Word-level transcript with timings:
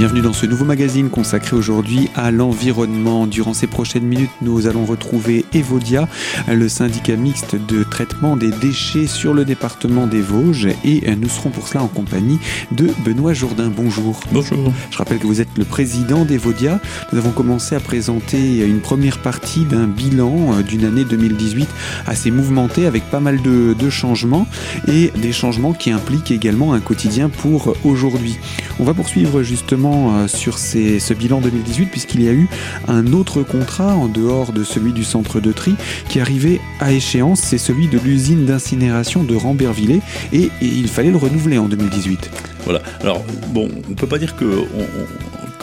Bienvenue 0.00 0.22
dans 0.22 0.32
ce 0.32 0.46
nouveau 0.46 0.64
magazine 0.64 1.10
consacré 1.10 1.54
aujourd'hui 1.54 2.08
à 2.16 2.30
l'environnement. 2.30 3.26
Durant 3.26 3.52
ces 3.52 3.66
prochaines 3.66 4.06
minutes, 4.06 4.30
nous 4.40 4.66
allons 4.66 4.86
retrouver 4.86 5.44
Evodia, 5.52 6.08
le 6.48 6.70
syndicat 6.70 7.16
mixte 7.16 7.54
de 7.54 7.82
traitement 7.82 8.38
des 8.38 8.50
déchets 8.50 9.06
sur 9.06 9.34
le 9.34 9.44
département 9.44 10.06
des 10.06 10.22
Vosges. 10.22 10.68
Et 10.86 11.14
nous 11.16 11.28
serons 11.28 11.50
pour 11.50 11.68
cela 11.68 11.82
en 11.82 11.86
compagnie 11.86 12.38
de 12.72 12.88
Benoît 13.04 13.34
Jourdain. 13.34 13.68
Bonjour. 13.68 14.18
Bonjour. 14.32 14.72
Je 14.90 14.96
rappelle 14.96 15.18
que 15.18 15.26
vous 15.26 15.42
êtes 15.42 15.58
le 15.58 15.66
président 15.66 16.24
d'Evodia. 16.24 16.80
Nous 17.12 17.18
avons 17.18 17.32
commencé 17.32 17.74
à 17.74 17.80
présenter 17.80 18.64
une 18.64 18.80
première 18.80 19.18
partie 19.18 19.66
d'un 19.66 19.86
bilan 19.86 20.54
euh, 20.54 20.62
d'une 20.62 20.86
année 20.86 21.04
2018 21.04 21.68
assez 22.06 22.30
mouvementée 22.30 22.86
avec 22.86 23.02
pas 23.10 23.20
mal 23.20 23.42
de, 23.42 23.76
de 23.78 23.90
changements 23.90 24.46
et 24.88 25.12
des 25.20 25.32
changements 25.32 25.74
qui 25.74 25.90
impliquent 25.90 26.30
également 26.30 26.72
un 26.72 26.80
quotidien 26.80 27.28
pour 27.28 27.76
aujourd'hui. 27.84 28.38
On 28.78 28.84
va 28.84 28.94
poursuivre 28.94 29.42
justement 29.42 29.89
euh, 29.90 30.28
sur 30.28 30.58
ce 30.58 31.14
bilan 31.14 31.40
2018 31.40 31.86
puisqu'il 31.86 32.22
y 32.22 32.28
a 32.28 32.32
eu 32.32 32.48
un 32.88 33.12
autre 33.12 33.42
contrat 33.42 33.94
en 33.94 34.08
dehors 34.08 34.52
de 34.52 34.64
celui 34.64 34.92
du 34.92 35.04
centre 35.04 35.40
de 35.40 35.52
tri 35.52 35.74
qui 36.08 36.20
arrivait 36.20 36.60
à 36.80 36.92
échéance, 36.92 37.40
c'est 37.40 37.58
celui 37.58 37.88
de 37.88 37.98
l'usine 37.98 38.46
d'incinération 38.46 39.22
de 39.22 39.34
Rambervillers 39.34 40.00
et, 40.32 40.50
il 40.60 40.88
fallait 40.88 41.10
le 41.10 41.16
renouveler 41.16 41.58
en 41.58 41.68
2018. 41.68 42.30
Voilà. 42.64 42.82
Alors 43.00 43.24
bon, 43.48 43.68
on 43.90 43.94
peut 43.94 44.06
pas 44.06 44.18
dire 44.18 44.36
que 44.36 44.64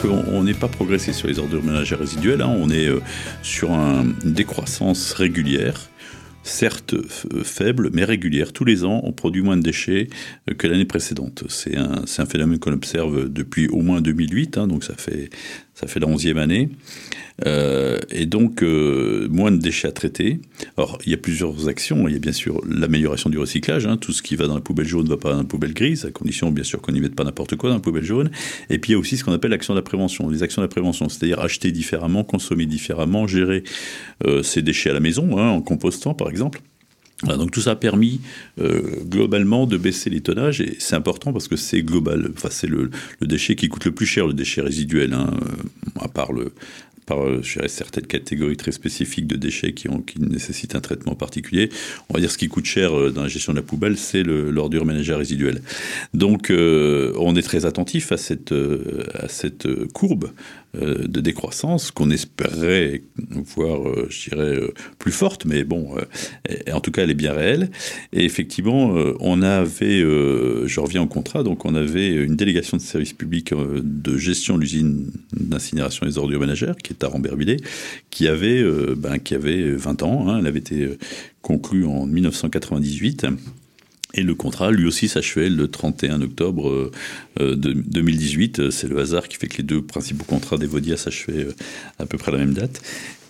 qu'on 0.00 0.44
n'ait 0.44 0.54
pas 0.54 0.68
progressé 0.68 1.12
sur 1.12 1.26
les 1.26 1.38
ordures 1.38 1.64
ménagères 1.64 1.98
résiduelles. 1.98 2.42
Hein. 2.42 2.54
On 2.56 2.70
est 2.70 2.86
euh, 2.86 3.00
sur 3.42 3.70
une 3.72 4.14
décroissance 4.24 5.12
régulière 5.12 5.88
certes 6.48 6.94
faible, 7.42 7.90
mais 7.92 8.04
régulière. 8.04 8.52
Tous 8.52 8.64
les 8.64 8.84
ans, 8.84 9.00
on 9.04 9.12
produit 9.12 9.42
moins 9.42 9.56
de 9.56 9.62
déchets 9.62 10.08
euh, 10.50 10.54
que 10.54 10.66
l'année 10.66 10.84
précédente. 10.84 11.44
C'est 11.48 11.76
un, 11.76 12.04
un, 12.18 12.26
phénomène 12.26 12.58
qu'on 12.58 12.72
observe 12.72 13.28
depuis 13.28 13.68
au 13.68 13.80
moins 13.80 14.00
2008, 14.00 14.58
hein, 14.58 14.66
donc 14.66 14.84
ça 14.84 14.94
fait 14.94 15.30
ça 15.78 15.86
fait 15.86 16.00
la 16.00 16.08
onzième 16.08 16.38
année, 16.38 16.70
euh, 17.46 18.00
et 18.10 18.26
donc 18.26 18.64
euh, 18.64 19.28
moins 19.30 19.52
de 19.52 19.58
déchets 19.58 19.86
à 19.86 19.92
traiter. 19.92 20.40
Alors 20.76 20.98
il 21.06 21.12
y 21.12 21.14
a 21.14 21.16
plusieurs 21.16 21.68
actions, 21.68 22.08
il 22.08 22.14
y 22.14 22.16
a 22.16 22.18
bien 22.18 22.32
sûr 22.32 22.60
l'amélioration 22.68 23.30
du 23.30 23.38
recyclage, 23.38 23.86
hein. 23.86 23.96
tout 23.96 24.12
ce 24.12 24.20
qui 24.20 24.34
va 24.34 24.48
dans 24.48 24.56
la 24.56 24.60
poubelle 24.60 24.88
jaune 24.88 25.04
ne 25.04 25.08
va 25.10 25.16
pas 25.16 25.30
dans 25.30 25.38
la 25.38 25.44
poubelle 25.44 25.74
grise, 25.74 26.04
à 26.04 26.10
condition 26.10 26.50
bien 26.50 26.64
sûr 26.64 26.80
qu'on 26.80 26.90
n'y 26.90 27.00
mette 27.00 27.14
pas 27.14 27.22
n'importe 27.22 27.54
quoi 27.54 27.70
dans 27.70 27.76
la 27.76 27.80
poubelle 27.80 28.04
jaune, 28.04 28.32
et 28.70 28.80
puis 28.80 28.90
il 28.90 28.92
y 28.94 28.96
a 28.96 28.98
aussi 28.98 29.16
ce 29.16 29.22
qu'on 29.22 29.32
appelle 29.32 29.52
l'action 29.52 29.72
de 29.72 29.78
la 29.78 29.84
prévention, 29.84 30.28
les 30.28 30.42
actions 30.42 30.62
de 30.62 30.64
la 30.64 30.70
prévention, 30.70 31.08
c'est-à-dire 31.08 31.38
acheter 31.38 31.70
différemment, 31.70 32.24
consommer 32.24 32.66
différemment, 32.66 33.28
gérer 33.28 33.62
euh, 34.26 34.42
ses 34.42 34.62
déchets 34.62 34.90
à 34.90 34.94
la 34.94 35.00
maison, 35.00 35.38
hein, 35.38 35.48
en 35.48 35.60
compostant 35.60 36.12
par 36.12 36.28
exemple. 36.28 36.60
Donc 37.24 37.50
tout 37.50 37.62
ça 37.62 37.72
a 37.72 37.76
permis 37.76 38.20
euh, 38.60 38.82
globalement 39.02 39.66
de 39.66 39.76
baisser 39.76 40.08
les 40.08 40.20
tonnages 40.20 40.60
et 40.60 40.76
c'est 40.78 40.94
important 40.94 41.32
parce 41.32 41.48
que 41.48 41.56
c'est 41.56 41.82
global. 41.82 42.30
Enfin, 42.36 42.48
c'est 42.50 42.68
le, 42.68 42.90
déchet 43.20 43.56
qui 43.56 43.68
coûte 43.68 43.86
le 43.86 43.92
plus 43.92 44.06
cher, 44.06 44.28
le 44.28 44.34
déchet 44.34 44.60
résiduel, 44.60 45.12
hein, 45.12 45.30
euh, 45.42 46.00
à 46.00 46.06
part 46.06 46.32
le, 46.32 46.52
par 47.06 47.26
euh, 47.26 47.42
certaines 47.66 48.06
catégories 48.06 48.56
très 48.56 48.70
spécifiques 48.70 49.26
de 49.26 49.34
déchets 49.34 49.72
qui, 49.72 49.88
nécessitent 50.20 50.76
un 50.76 50.80
traitement 50.80 51.16
particulier. 51.16 51.70
On 52.08 52.14
va 52.14 52.20
dire 52.20 52.30
ce 52.30 52.38
qui 52.38 52.46
coûte 52.46 52.66
cher 52.66 52.92
dans 53.10 53.22
la 53.22 53.28
gestion 53.28 53.52
de 53.52 53.58
la 53.58 53.64
poubelle, 53.64 53.98
c'est 53.98 54.22
l'ordure 54.22 54.84
ménagère 54.84 55.18
résiduelle. 55.18 55.60
Donc 56.14 56.52
on 56.52 57.34
est 57.34 57.42
très 57.42 57.66
attentif 57.66 58.12
à 58.12 58.16
cette, 58.16 58.52
à 58.52 59.28
cette 59.28 59.66
courbe 59.92 60.30
de 60.74 61.20
décroissance 61.20 61.90
qu'on 61.90 62.10
espérait 62.10 63.02
voir, 63.56 63.80
je 64.10 64.30
dirais, 64.30 64.60
plus 64.98 65.12
forte, 65.12 65.44
mais 65.46 65.64
bon, 65.64 65.96
en 66.72 66.80
tout 66.80 66.90
cas, 66.90 67.02
elle 67.02 67.10
est 67.10 67.14
bien 67.14 67.32
réelle. 67.32 67.70
Et 68.12 68.24
effectivement, 68.24 68.94
on 69.20 69.42
avait, 69.42 70.00
je 70.00 70.80
reviens 70.80 71.02
au 71.02 71.06
contrat, 71.06 71.42
donc 71.42 71.64
on 71.64 71.74
avait 71.74 72.14
une 72.14 72.36
délégation 72.36 72.76
de 72.76 72.82
service 72.82 73.12
public 73.12 73.54
de 73.54 74.18
gestion 74.18 74.56
de 74.56 74.60
l'usine 74.60 75.10
d'incinération 75.32 76.06
des 76.06 76.18
ordures 76.18 76.40
ménagères 76.40 76.76
qui 76.76 76.92
à 77.02 77.08
Rambervillers, 77.08 77.58
qui 78.10 78.28
avait, 78.28 78.60
euh, 78.60 78.94
ben, 78.96 79.18
qui 79.18 79.34
avait 79.34 79.70
20 79.70 80.02
ans. 80.02 80.28
Hein, 80.28 80.38
elle 80.40 80.46
avait 80.46 80.58
été 80.58 80.82
euh, 80.82 80.98
conclue 81.42 81.84
en 81.84 82.06
1998. 82.06 83.26
Et 84.14 84.22
le 84.22 84.34
contrat, 84.34 84.70
lui 84.70 84.86
aussi, 84.86 85.06
s'achevait 85.06 85.50
le 85.50 85.68
31 85.68 86.22
octobre 86.22 86.70
euh, 87.40 87.56
de 87.56 87.72
2018. 87.72 88.70
C'est 88.70 88.88
le 88.88 88.98
hasard 88.98 89.28
qui 89.28 89.36
fait 89.36 89.48
que 89.48 89.58
les 89.58 89.64
deux 89.64 89.82
principaux 89.82 90.24
contrats 90.24 90.56
d'Evodia 90.56 90.96
s'achevaient 90.96 91.48
à 91.98 92.06
peu 92.06 92.16
près 92.16 92.32
la 92.32 92.38
même 92.38 92.54
date. 92.54 92.80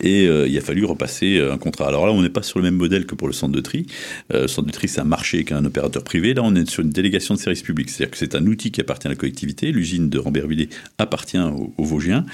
Et 0.01 0.27
euh, 0.27 0.47
il 0.47 0.57
a 0.57 0.61
fallu 0.61 0.85
repasser 0.85 1.39
euh, 1.39 1.53
un 1.53 1.59
contrat. 1.59 1.89
Alors 1.89 2.07
là, 2.07 2.13
on 2.13 2.23
n'est 2.23 2.29
pas 2.29 2.43
sur 2.43 2.59
le 2.59 2.65
même 2.65 2.77
modèle 2.77 3.07
que 3.07 3.15
pour 3.15 3.27
le 3.27 3.33
centre 3.33 3.53
de 3.55 3.61
tri. 3.61 3.87
Euh, 4.33 4.43
le 4.43 4.49
centre 4.49 4.67
de 4.67 4.73
tri, 4.73 4.89
c'est 4.89 5.01
un 5.01 5.05
marché 5.05 5.45
qu'un 5.45 5.65
opérateur 5.65 6.05
privé. 6.05 6.35
Là, 6.35 6.43
on 6.45 6.55
est 6.55 6.69
sur 6.69 6.83
une 6.83 6.91
délégation 6.91 7.35
de 7.35 7.41
service 7.41 7.63
public. 7.63 7.91
C'est-à-dire 7.91 8.11
que 8.13 8.19
c'est 8.19 8.35
un 8.35 8.47
outil 8.47 8.71
qui 8.71 8.81
appartient 8.81 9.07
à 9.07 9.11
la 9.11 9.17
collectivité. 9.17 9.73
L'usine 9.73 10.09
de 10.09 10.19
Rambervillers 10.19 10.69
appartient 10.99 11.39
aux, 11.39 11.85
Vosgiens. 11.85 12.27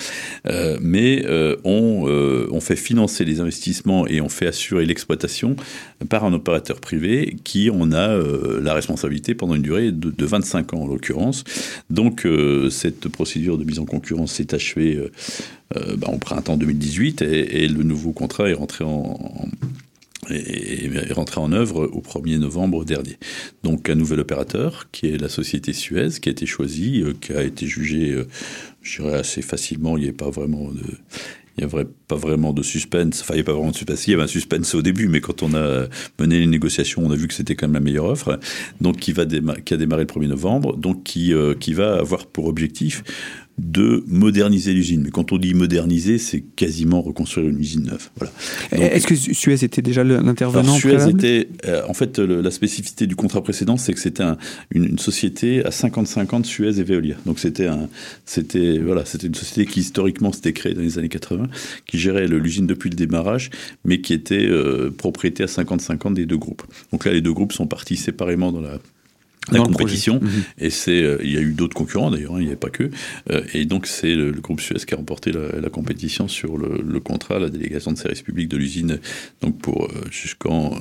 Mais 0.81 1.25
on, 1.65 2.61
fait 2.61 2.77
financer 2.77 3.27
les 3.27 3.41
investissements 3.41 4.07
et 4.07 4.23
on 4.23 4.31
fait 4.31 4.47
assurer 4.47 4.87
l'exploitation 4.87 5.55
par 6.09 6.25
un 6.25 6.33
opérateur 6.33 6.81
privé 6.81 7.37
qui 7.45 7.69
en 7.69 7.93
a 7.93 8.17
la 8.61 8.73
responsabilité 8.73 9.35
pendant 9.35 9.55
une 9.55 9.63
durée 9.63 9.93
de, 9.93 10.11
de 10.11 10.25
25 10.25 10.75
ans, 10.75 10.83
en 10.83 10.87
l'occurrence. 10.87 11.45
Donc, 11.91 12.27
cette 12.71 13.09
procédure 13.09 13.59
de 13.59 13.65
mise 13.65 13.79
en 13.79 13.85
concurrence 13.85 14.33
s'est 14.33 14.55
achevée 14.55 14.99
bah, 15.73 16.09
au 16.13 16.19
printemps 16.19 16.57
2018 16.57 17.23
et, 17.23 17.69
le 17.69 17.83
nouveau 17.83 18.13
contrat 18.13 18.49
est 18.49 18.55
rentré 18.55 18.85
en, 18.85 19.13
œuvre 21.53 21.91
au 21.93 22.01
1er 22.01 22.39
novembre 22.39 22.85
dernier. 22.85 23.17
Donc 23.63 23.89
un 23.89 23.95
nouvel 23.95 24.21
opérateur, 24.21 24.89
qui 24.93 25.09
est 25.09 25.17
la 25.21 25.29
société 25.29 25.73
Suez, 25.73 26.21
qui 26.21 26.29
a 26.29 26.33
été 26.33 26.47
choisi, 26.47 27.03
euh, 27.03 27.13
qui 27.21 27.33
a 27.33 27.43
été 27.43 27.67
jugé, 27.67 28.13
euh, 28.13 28.29
je 28.83 29.03
dirais, 29.03 29.19
assez 29.19 29.43
facilement, 29.43 29.97
il 29.97 30.01
n'y 30.01 30.07
avait 30.07 30.17
pas 30.17 30.31
vraiment 30.31 30.71
de... 30.71 30.83
Il 31.57 31.65
n'y 31.65 31.73
avait 31.73 31.87
pas 32.09 32.17
vraiment 32.17 32.53
de 32.53 32.65
suspense, 32.65 33.21
enfin 33.21 33.35
il 33.35 33.37
n'y 33.37 33.43
a 33.43 33.45
pas 33.45 33.53
vraiment 33.53 33.71
de 33.71 33.77
suspense, 33.77 34.09
il 34.09 34.11
y 34.11 34.15
avait 34.15 34.25
un 34.25 34.27
suspense 34.27 34.75
au 34.75 34.83
début, 34.83 35.07
mais 35.07 35.21
quand 35.21 35.45
on 35.45 35.55
a 35.55 35.87
mené 36.19 36.41
les 36.41 36.49
négociations, 36.49 37.03
on 37.07 37.13
a 37.13 37.15
vu 37.15 37.29
que 37.29 37.35
c'était 37.35 37.55
quand 37.55 37.69
même 37.69 37.75
la 37.75 37.81
meilleure 37.81 38.07
offre, 38.07 38.41
donc 38.81 38.97
qui, 38.97 39.13
va 39.13 39.25
qui 39.25 39.73
a 39.73 39.77
démarré 39.77 40.03
le 40.03 40.09
1er 40.09 40.27
novembre, 40.27 40.77
donc 40.77 41.05
qui, 41.05 41.33
euh, 41.33 41.55
qui 41.55 41.73
va 41.73 41.95
avoir 41.95 42.27
pour 42.27 42.47
objectif 42.47 43.05
de 43.59 44.03
moderniser 44.09 44.73
l'usine. 44.73 45.03
Mais 45.05 45.11
quand 45.11 45.33
on 45.33 45.39
dit 45.39 45.55
moderniser, 45.55 46.19
c'est 46.19 46.41
quasiment 46.41 47.01
reconstruire 47.03 47.49
une 47.49 47.61
usine 47.61 47.85
neuve. 47.85 48.11
Voilà. 48.17 48.33
Est-ce 48.73 49.07
que 49.07 49.15
Suez 49.15 49.65
était 49.65 49.83
déjà 49.83 50.03
l'intervenant 50.03 50.75
Suez 50.75 51.09
était, 51.09 51.49
euh, 51.67 51.83
en 51.89 51.95
fait, 51.95 52.19
le, 52.19 52.41
la 52.41 52.51
spécificité 52.51 53.07
du 53.07 53.15
contrat 53.15 53.43
précédent, 53.43 53.77
c'est 53.77 53.93
que 53.93 54.01
c'était 54.01 54.25
un, 54.25 54.39
une, 54.71 54.85
une, 54.85 54.99
société 54.99 55.65
à 55.65 55.71
50-50 55.71 56.45
Suez 56.45 56.81
et 56.81 56.83
Veolia. 56.83 57.15
Donc 57.27 57.39
c'était 57.39 57.67
un, 57.67 57.89
c'était 58.25 58.79
voilà, 58.79 59.05
c'était 59.05 59.29
une 59.29 59.35
société 59.35 59.71
qui 59.71 59.81
historiquement 59.81 60.33
s'était 60.33 60.53
créée 60.53 60.75
dans 60.75 60.83
les 60.83 60.99
années 60.99 61.09
80, 61.09 61.47
qui 61.87 61.99
gérait 61.99 62.27
l'usine 62.27 62.67
depuis 62.67 62.91
le 62.91 62.97
démarrage, 62.97 63.51
mais 63.85 64.01
qui 64.01 64.15
était 64.15 64.47
euh, 64.47 64.91
propriété 64.91 65.45
à 65.45 65.47
50-50 65.47 66.15
des 66.15 66.27
deux 66.27 66.39
groupes. 66.39 66.63
Donc 66.91 67.05
là, 67.05 67.13
les 67.13 67.21
deux 67.21 67.33
groupes 67.33 67.53
sont 67.53 67.67
partis 67.67 67.97
séparément 67.97 68.51
dans 68.51 68.61
la 68.61 68.79
la 69.53 69.61
compétition. 69.61 70.21
Mhm. 70.21 70.31
Et 70.59 70.71
c'est, 70.71 71.03
euh, 71.03 71.19
il 71.23 71.33
y 71.33 71.37
a 71.37 71.41
eu 71.41 71.53
d'autres 71.53 71.75
concurrents 71.75 72.11
d'ailleurs, 72.11 72.35
hein, 72.35 72.39
il 72.39 72.43
n'y 72.43 72.49
avait 72.49 72.57
pas 72.57 72.71
que. 72.71 72.91
Euh, 73.31 73.43
et 73.53 73.65
donc 73.65 73.87
c'est 73.87 74.15
le, 74.15 74.31
le, 74.31 74.41
groupe 74.41 74.61
Suez 74.61 74.77
qui 74.87 74.95
a 74.95 74.97
remporté 74.97 75.33
la, 75.33 75.61
la 75.61 75.69
compétition 75.69 76.29
sur 76.29 76.57
le, 76.57 76.83
le, 76.87 77.01
contrat, 77.01 77.39
la 77.39 77.51
délégation 77.51 77.93
de 77.93 77.99
service 77.99 78.23
public 78.23 78.49
de 78.49 78.57
l'usine, 78.57 79.01
donc 79.43 79.59
pour 79.59 79.85
euh, 79.85 80.05
jusqu'en 80.11 80.79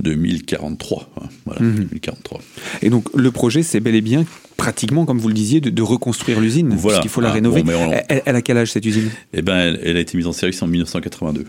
2043. 0.00 1.10
Hein, 1.20 1.26
voilà, 1.44 1.62
mhm. 1.62 1.74
2043. 1.76 2.40
Et 2.82 2.90
donc 2.90 3.08
le 3.14 3.30
projet, 3.30 3.62
c'est 3.62 3.80
bel 3.80 3.94
et 3.94 4.00
bien 4.00 4.24
pratiquement, 4.56 5.04
comme 5.04 5.18
vous 5.18 5.28
le 5.28 5.34
disiez, 5.34 5.60
de, 5.60 5.68
de 5.68 5.82
reconstruire 5.82 6.40
l'usine, 6.40 6.74
voilà. 6.74 6.98
puisqu'il 6.98 7.12
faut 7.12 7.20
la 7.20 7.28
ah, 7.28 7.32
rénover. 7.32 7.62
Bon, 7.62 7.72
on... 7.72 7.92
elle, 8.08 8.22
elle, 8.24 8.36
a 8.36 8.42
quel 8.42 8.56
âge 8.56 8.72
cette 8.72 8.86
usine? 8.86 9.10
Eh 9.34 9.42
ben, 9.42 9.56
elle, 9.56 9.80
elle 9.84 9.96
a 9.98 10.00
été 10.00 10.16
mise 10.16 10.26
en 10.26 10.32
service 10.32 10.62
en 10.62 10.66
1982. 10.66 11.44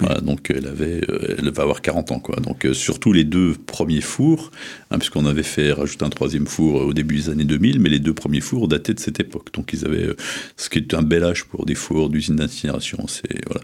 Voilà, 0.00 0.20
donc 0.20 0.50
elle 0.54 0.66
avait, 0.66 1.02
euh, 1.10 1.36
elle 1.38 1.50
va 1.50 1.62
avoir 1.62 1.82
40 1.82 2.12
ans 2.12 2.20
quoi. 2.20 2.36
Donc 2.36 2.64
euh, 2.64 2.72
surtout 2.72 3.12
les 3.12 3.24
deux 3.24 3.54
premiers 3.54 4.00
fours, 4.00 4.50
hein, 4.90 4.98
puisqu'on 4.98 5.26
avait 5.26 5.42
fait 5.42 5.72
rajouter 5.72 6.04
un 6.04 6.10
troisième 6.10 6.46
four 6.46 6.86
au 6.86 6.94
début 6.94 7.16
des 7.16 7.28
années 7.28 7.44
2000, 7.44 7.78
mais 7.78 7.90
les 7.90 7.98
deux 7.98 8.14
premiers 8.14 8.40
fours 8.40 8.68
dataient 8.68 8.94
de 8.94 9.00
cette 9.00 9.20
époque. 9.20 9.52
Donc 9.52 9.72
ils 9.72 9.84
avaient, 9.84 10.06
euh, 10.06 10.16
ce 10.56 10.70
qui 10.70 10.78
est 10.78 10.94
un 10.94 11.02
bel 11.02 11.24
âge 11.24 11.44
pour 11.44 11.66
des 11.66 11.74
fours 11.74 12.08
d'usine 12.08 12.36
d'incinération. 12.36 13.06
C'est 13.06 13.46
voilà, 13.46 13.62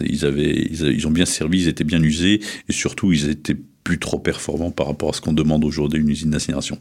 ils 0.00 0.24
avaient, 0.24 0.54
ils, 0.54 0.82
ils, 0.82 1.06
ont 1.06 1.12
bien 1.12 1.26
servi, 1.26 1.62
ils 1.62 1.68
étaient 1.68 1.84
bien 1.84 2.02
usés 2.02 2.40
et 2.68 2.72
surtout 2.72 3.12
ils 3.12 3.28
étaient 3.28 3.56
plus 3.84 3.98
trop 3.98 4.18
performants 4.18 4.72
par 4.72 4.86
rapport 4.86 5.10
à 5.10 5.12
ce 5.12 5.20
qu'on 5.20 5.32
demande 5.32 5.64
aujourd'hui 5.64 6.00
d'une 6.00 6.10
usine 6.10 6.30
d'incinération. 6.30 6.78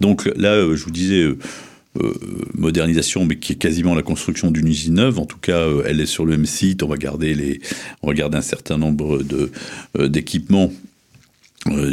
Donc 0.00 0.26
là, 0.36 0.60
je 0.74 0.84
vous 0.84 0.90
disais 0.90 1.26
euh, 2.00 2.14
modernisation, 2.54 3.24
mais 3.24 3.36
qui 3.36 3.52
est 3.52 3.56
quasiment 3.56 3.94
la 3.94 4.02
construction 4.02 4.50
d'une 4.50 4.68
usine 4.68 4.94
neuve. 4.94 5.18
En 5.18 5.26
tout 5.26 5.38
cas, 5.38 5.58
euh, 5.58 5.82
elle 5.86 6.00
est 6.00 6.06
sur 6.06 6.24
le 6.24 6.32
même 6.32 6.46
site. 6.46 6.82
On 6.82 6.88
va 6.88 6.96
garder 6.96 7.34
les, 7.34 7.60
on 8.02 8.08
va 8.08 8.14
garder 8.14 8.36
un 8.36 8.42
certain 8.42 8.78
nombre 8.78 9.22
euh, 9.98 10.08
d'équipements 10.08 10.72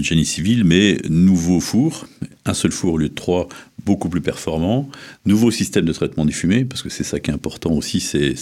génie 0.02 0.26
civil, 0.26 0.66
mais 0.66 1.00
nouveau 1.10 1.60
four, 1.60 2.06
un 2.46 2.54
seul 2.54 2.72
four 2.72 2.94
au 2.94 2.98
lieu 2.98 3.10
de 3.10 3.14
trois, 3.16 3.50
beaucoup 3.86 4.10
plus 4.10 4.22
performant, 4.22 4.90
nouveau 5.26 5.52
système 5.52 5.86
de 5.86 5.94
traitement 5.94 6.26
des 6.26 6.32
fumées, 6.32 6.66
parce 6.66 6.82
que 6.82 6.90
c'est 6.90 7.04
ça 7.04 7.20
qui 7.20 7.32
est 7.32 7.34
important 7.34 7.72
aussi, 7.72 8.00
c'est 8.00 8.36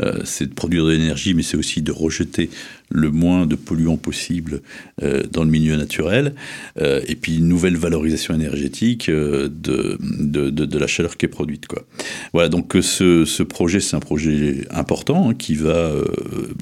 euh, 0.00 0.22
de 0.40 0.54
produire 0.54 0.84
de 0.84 0.92
l'énergie, 0.92 1.34
mais 1.34 1.42
c'est 1.42 1.56
aussi 1.56 1.82
de 1.82 1.92
rejeter 1.92 2.50
le 2.90 3.10
moins 3.10 3.46
de 3.46 3.54
polluants 3.54 3.96
possible 3.96 4.62
euh, 5.02 5.22
dans 5.30 5.44
le 5.44 5.50
milieu 5.50 5.76
naturel, 5.76 6.34
euh, 6.80 7.00
et 7.06 7.14
puis 7.14 7.36
une 7.38 7.48
nouvelle 7.48 7.76
valorisation 7.76 8.34
énergétique 8.34 9.08
euh, 9.08 9.48
de, 9.48 9.98
de, 10.00 10.78
la 10.78 10.86
chaleur 10.86 11.16
qui 11.16 11.26
est 11.26 11.28
produite. 11.28 11.66
Quoi. 11.66 11.84
Voilà, 12.32 12.48
donc 12.48 12.76
ce, 12.80 13.24
ce 13.24 13.42
projet, 13.42 13.80
c'est 13.80 13.96
un 13.96 14.00
projet 14.00 14.66
important 14.70 15.30
hein, 15.30 15.34
qui 15.34 15.54
va 15.54 15.92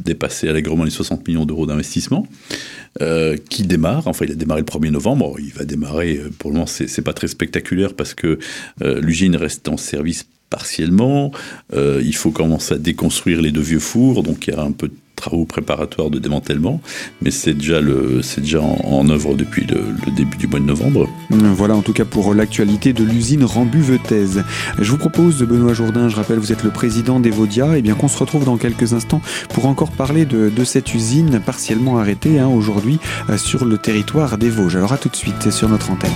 dépasser 0.05 0.49
allègrement 0.49 0.85
les 0.85 0.91
60 0.91 1.27
millions 1.29 1.45
d'euros 1.45 1.67
d'investissement. 1.67 2.27
Qui 3.51 3.65
démarre. 3.65 4.07
Enfin, 4.07 4.25
il 4.25 4.33
a 4.33 4.35
démarré 4.35 4.63
le 4.63 4.67
1er 4.67 4.89
novembre. 4.89 5.37
Il 5.39 5.53
va 5.53 5.67
démarrer, 5.67 6.19
pour 6.39 6.49
le 6.49 6.55
moment, 6.55 6.67
c'est 6.67 7.03
pas 7.03 7.13
très 7.13 7.29
spectaculaire 7.29 7.93
parce 7.93 8.15
que 8.15 8.39
l'usine 8.81 9.37
reste 9.37 9.69
en 9.69 9.77
service 9.77 10.27
partiellement. 10.49 11.31
Il 11.75 12.17
faut 12.17 12.31
commencer 12.31 12.75
à 12.75 12.79
déconstruire 12.79 13.43
les 13.43 13.53
deux 13.53 13.61
vieux 13.61 13.81
fours, 13.81 14.23
donc 14.23 14.47
il 14.47 14.55
y 14.55 14.57
a 14.57 14.63
un 14.63 14.73
peu 14.73 14.89
de 14.89 14.95
travaux 15.17 15.45
préparatoires 15.45 16.11
de 16.11 16.19
démantèlement, 16.19 16.81
mais 17.23 17.31
c'est 17.31 17.55
déjà, 17.55 17.81
en, 18.61 19.09
œuvre 19.09 19.35
depuis 19.35 19.67
le, 19.67 20.13
début 20.13 20.37
du 20.37 20.47
mois 20.47 20.61
de 20.61 20.65
novembre. 20.65 21.09
Voilà 21.31 21.75
en 21.75 21.83
tout 21.83 21.93
cas 21.93 22.05
pour 22.05 22.35
l'actualité 22.35 22.93
de 22.93 23.03
l'usine 23.03 23.45
Rambu-Vetez. 23.45 24.43
Je 24.79 24.91
vous 24.91 24.99
propose, 24.99 25.43
Benoît 25.43 25.75
Jourdain, 25.75 26.09
je 26.09 26.17
rappelle, 26.17 26.39
vous 26.39 26.53
êtes 26.53 26.63
le 26.63 26.71
président 26.71 27.19
d'Evodia, 27.19 27.75
et 27.75 27.79
eh 27.79 27.83
bien 27.83 27.95
qu'on 27.95 28.09
se 28.09 28.19
retrouve 28.19 28.45
dans 28.45 28.57
quelques 28.57 28.93
instants 28.93 29.21
pour 29.53 29.67
encore 29.67 29.91
parler 29.91 30.25
de, 30.25 30.51
cette 30.65 30.95
usine 30.95 31.41
partiellement 31.41 31.99
arrêtée 31.99 32.39
hein, 32.39 32.49
aujourd'hui 32.49 32.99
euh, 33.31 33.39
sur 33.39 33.65
le 33.65 33.79
territoire 33.79 34.37
des 34.37 34.51
Vosges. 34.51 34.77
Alors 34.77 34.93
à 34.93 34.99
tout 34.99 35.09
de 35.09 35.17
suite 35.17 35.51
sur 35.51 35.69
notre 35.69 35.91
antenne. 35.91 36.11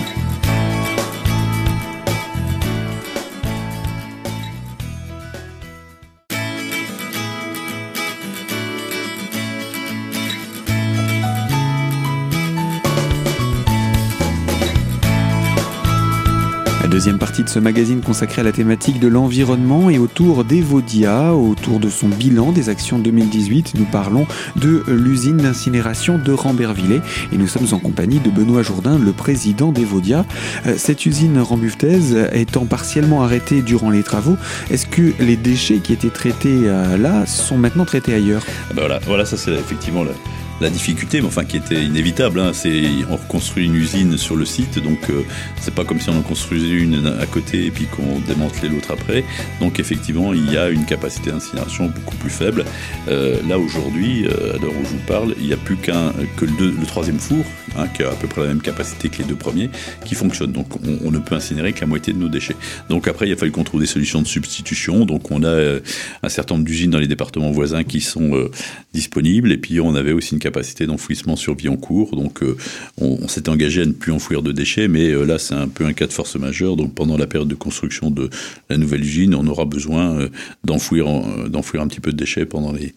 Deuxième 17.01 17.19
partie 17.19 17.43
de 17.43 17.49
ce 17.49 17.59
magazine 17.59 18.03
consacré 18.03 18.43
à 18.43 18.45
la 18.45 18.53
thématique 18.53 19.01
de 19.01 19.09
l'environnement 19.09 19.89
et 19.89 19.99
autour 19.99 20.45
d'Evodia, 20.45 21.33
autour 21.33 21.81
de 21.81 21.89
son 21.89 22.09
bilan 22.09 22.53
des 22.53 22.69
actions 22.69 22.99
2018, 22.99 23.73
nous 23.77 23.87
parlons 23.87 24.27
de 24.57 24.85
l'usine 24.87 25.39
d'incinération 25.39 26.19
de 26.19 26.31
Rambervillers. 26.31 27.01
Et 27.33 27.39
nous 27.39 27.49
sommes 27.49 27.69
en 27.73 27.79
compagnie 27.79 28.19
de 28.19 28.29
Benoît 28.29 28.63
Jourdain, 28.63 28.99
le 28.99 29.13
président 29.13 29.73
d'Evodia. 29.73 30.27
Euh, 30.67 30.75
cette 30.77 31.07
usine 31.07 31.39
Rambuvetaise 31.39 32.29
étant 32.35 32.67
partiellement 32.67 33.23
arrêtée 33.23 33.63
durant 33.63 33.89
les 33.89 34.03
travaux, 34.03 34.37
est-ce 34.71 34.85
que 34.85 35.15
les 35.21 35.37
déchets 35.37 35.79
qui 35.79 35.95
étaient 35.95 36.11
traités 36.11 36.65
euh, 36.65 36.99
là 36.99 37.25
sont 37.25 37.57
maintenant 37.57 37.87
traités 37.87 38.13
ailleurs? 38.13 38.43
Ah 38.47 38.75
ben 38.75 38.83
voilà, 38.83 38.99
voilà, 39.07 39.25
ça 39.25 39.39
c'est 39.39 39.53
effectivement 39.53 40.05
là 40.05 40.13
la 40.61 40.69
difficulté, 40.69 41.21
mais 41.21 41.27
enfin 41.27 41.45
qui 41.45 41.57
était 41.57 41.83
inévitable. 41.83 42.39
Hein, 42.39 42.53
c'est 42.53 42.83
on 43.09 43.17
reconstruit 43.17 43.65
une 43.65 43.75
usine 43.75 44.19
sur 44.19 44.37
le 44.37 44.45
site, 44.45 44.79
donc 44.79 44.99
euh, 45.09 45.23
c'est 45.61 45.75
pas 45.75 45.85
comme 45.85 46.01
si 46.01 46.11
on 46.11 46.19
en 46.19 46.23
construisait 46.23 46.69
une 46.69 47.07
à 47.21 47.27
côté 47.27 47.67
et 47.67 47.71
puis 47.71 47.87
qu'on 47.87 48.21
démantelait 48.21 48.69
l'autre 48.69 48.91
après. 48.93 49.25
Donc 49.61 49.81
effectivement, 49.81 50.35
il 50.35 50.53
y 50.53 50.59
a 50.59 50.69
une 50.69 50.85
capacité 50.85 51.31
d'incinération 51.31 51.87
beaucoup 51.87 52.17
plus 52.17 52.31
faible. 52.31 52.65
Euh, 53.09 53.39
là 53.49 53.59
aujourd'hui, 53.59 54.27
euh, 54.27 54.55
à 54.55 54.59
l'heure 54.59 54.73
où 54.73 54.85
je 54.85 54.91
vous 54.91 55.07
parle, 55.07 55.35
il 55.41 55.47
n'y 55.47 55.53
a 55.53 55.57
plus 55.57 55.77
qu'un 55.77 56.13
que 56.37 56.45
le, 56.45 56.75
troisième 56.87 57.19
four, 57.19 57.45
hein, 57.79 57.87
qui 57.95 58.03
a 58.03 58.11
à 58.11 58.15
peu 58.15 58.29
près 58.29 58.43
la 58.43 58.49
même 58.49 58.61
capacité 58.61 59.09
que 59.09 59.19
les 59.19 59.25
deux 59.25 59.37
premiers, 59.37 59.71
qui 60.05 60.15
fonctionne. 60.15 60.53
Donc 60.53 60.67
on, 60.85 61.11
ne 61.11 61.19
peut 61.19 61.35
incinérer 61.35 61.73
que 61.73 61.81
la 61.81 61.87
moitié 61.87 62.13
de 62.13 62.19
nos 62.19 62.29
déchets. 62.29 62.57
Donc 62.89 63.09
après, 63.09 63.27
il 63.29 63.33
a 63.33 63.37
fallu 63.37 63.51
qu'on 63.51 63.65
trouve 63.65 63.81
des 63.81 63.87
solutions 63.87 64.21
de 64.21 64.27
substitution. 64.27 65.07
Donc 65.07 65.31
on 65.31 65.43
a 65.43 65.79
un 66.23 66.29
certain 66.29 66.55
nombre 66.55 66.67
d'usines 66.67 66.91
dans 66.91 66.99
les 66.99 67.09
départements 67.09 67.51
voisins 67.51 67.83
qui 67.83 68.01
sont 68.01 68.51
disponibles, 68.93 69.53
et 69.53 69.59
puis 69.59 69.81
on 69.81 69.95
avait 69.95 70.13
aussi 70.13 70.35
une 70.35 70.41
capacité 70.41 70.50
capacité 70.51 70.87
d'enfouissement 70.87 71.37
sur 71.37 71.55
vie 71.55 71.69
en 71.69 71.77
cours. 71.77 72.17
Donc 72.17 72.43
euh, 72.43 72.57
on, 73.01 73.29
s'est 73.29 73.49
engagé 73.49 73.83
à 73.83 73.87
ne 73.87 73.93
plus 73.93 74.11
enfouir 74.11 74.43
de 74.43 74.51
déchets, 74.51 74.89
mais 74.89 75.11
euh, 75.11 75.25
là 75.25 75.39
c'est 75.39 75.55
un 75.55 75.69
peu 75.69 75.85
un 75.85 75.93
cas 75.93 76.07
de 76.07 76.13
force 76.13 76.35
majeure. 76.37 76.77
Donc 76.77 76.95
pendant 76.95 77.17
la 77.17 77.27
période 77.27 77.49
de 77.49 77.55
construction 77.55 78.11
de 78.11 78.29
la 78.69 78.77
nouvelle 78.77 79.03
usine, 79.03 79.35
on 79.35 79.47
aura 79.47 79.65
besoin 79.65 80.19
euh, 80.19 80.29
d'enfouir 80.65 81.07
d'enfouir 81.49 81.83
un 81.83 81.87
petit 81.87 82.01
peu 82.01 82.11
de 82.11 82.17
déchets 82.17 82.47
pendant 82.47 82.73
les, 82.73 82.95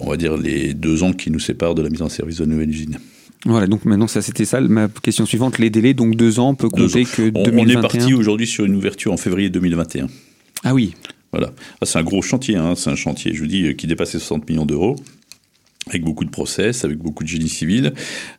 on 0.00 0.10
va 0.10 0.16
dire 0.16 0.36
les 0.36 0.74
deux 0.74 1.02
ans 1.02 1.12
qui 1.12 1.30
nous 1.30 1.38
séparent 1.38 1.74
de 1.74 1.82
la 1.82 1.88
mise 1.88 2.02
en 2.02 2.08
service 2.08 2.38
de 2.38 2.44
la 2.44 2.50
nouvelle 2.50 2.70
usine. 2.70 2.98
Voilà, 3.46 3.66
donc 3.66 3.84
maintenant 3.84 4.06
ça 4.06 4.22
c'était 4.22 4.44
ça. 4.44 4.60
Ma 4.60 4.88
question 4.88 5.26
suivante, 5.26 5.58
les 5.58 5.70
délais, 5.70 5.94
donc 5.94 6.16
deux 6.16 6.38
ans, 6.38 6.50
on 6.50 6.54
peut 6.54 6.68
compter 6.68 7.04
que 7.04 7.30
2021. 7.30 7.64
On 7.64 7.68
est 7.68 7.80
parti 7.80 8.14
aujourd'hui 8.14 8.46
sur 8.46 8.64
une 8.64 8.74
ouverture 8.74 9.12
en 9.12 9.16
février 9.16 9.48
2021. 9.48 10.06
Ah 10.62 10.74
oui. 10.74 10.94
Voilà. 11.32 11.52
Ah, 11.80 11.86
c'est 11.86 11.98
un 11.98 12.04
gros 12.04 12.22
chantier, 12.22 12.56
hein. 12.56 12.74
c'est 12.76 12.90
un 12.90 12.96
chantier, 12.96 13.34
je 13.34 13.40
vous 13.40 13.48
dis, 13.48 13.74
qui 13.74 13.88
dépassait 13.88 14.20
60 14.20 14.48
millions 14.48 14.66
d'euros 14.66 14.96
avec 15.86 16.02
beaucoup 16.02 16.24
de 16.24 16.30
process, 16.30 16.84
avec 16.84 16.98
beaucoup 16.98 17.24
de 17.24 17.28
génie 17.28 17.48
civil, 17.48 17.92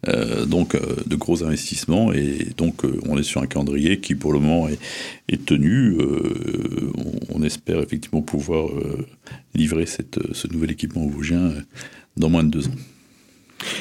euh, 0.07 0.45
donc 0.45 0.75
euh, 0.75 0.95
de 1.06 1.15
gros 1.15 1.44
investissements, 1.44 2.12
et 2.12 2.47
donc 2.57 2.83
euh, 2.83 3.00
on 3.07 3.18
est 3.18 3.24
sur 3.24 3.42
un 3.42 3.47
calendrier 3.47 4.00
qui 4.00 4.15
pour 4.15 4.33
le 4.33 4.39
moment 4.39 4.68
est, 4.68 5.45
tenu. 5.45 5.97
On, 7.33 7.44
espère 7.44 7.80
effectivement 7.80 8.21
pouvoir 8.21 8.69
livrer 9.53 9.86
ce 9.86 10.47
nouvel 10.47 10.71
équipement 10.71 11.06
vosgien 11.06 11.51
dans 12.18 12.30
moins 12.30 12.44
de 12.44 12.50
deux 12.50 12.68
ans. 12.68 12.94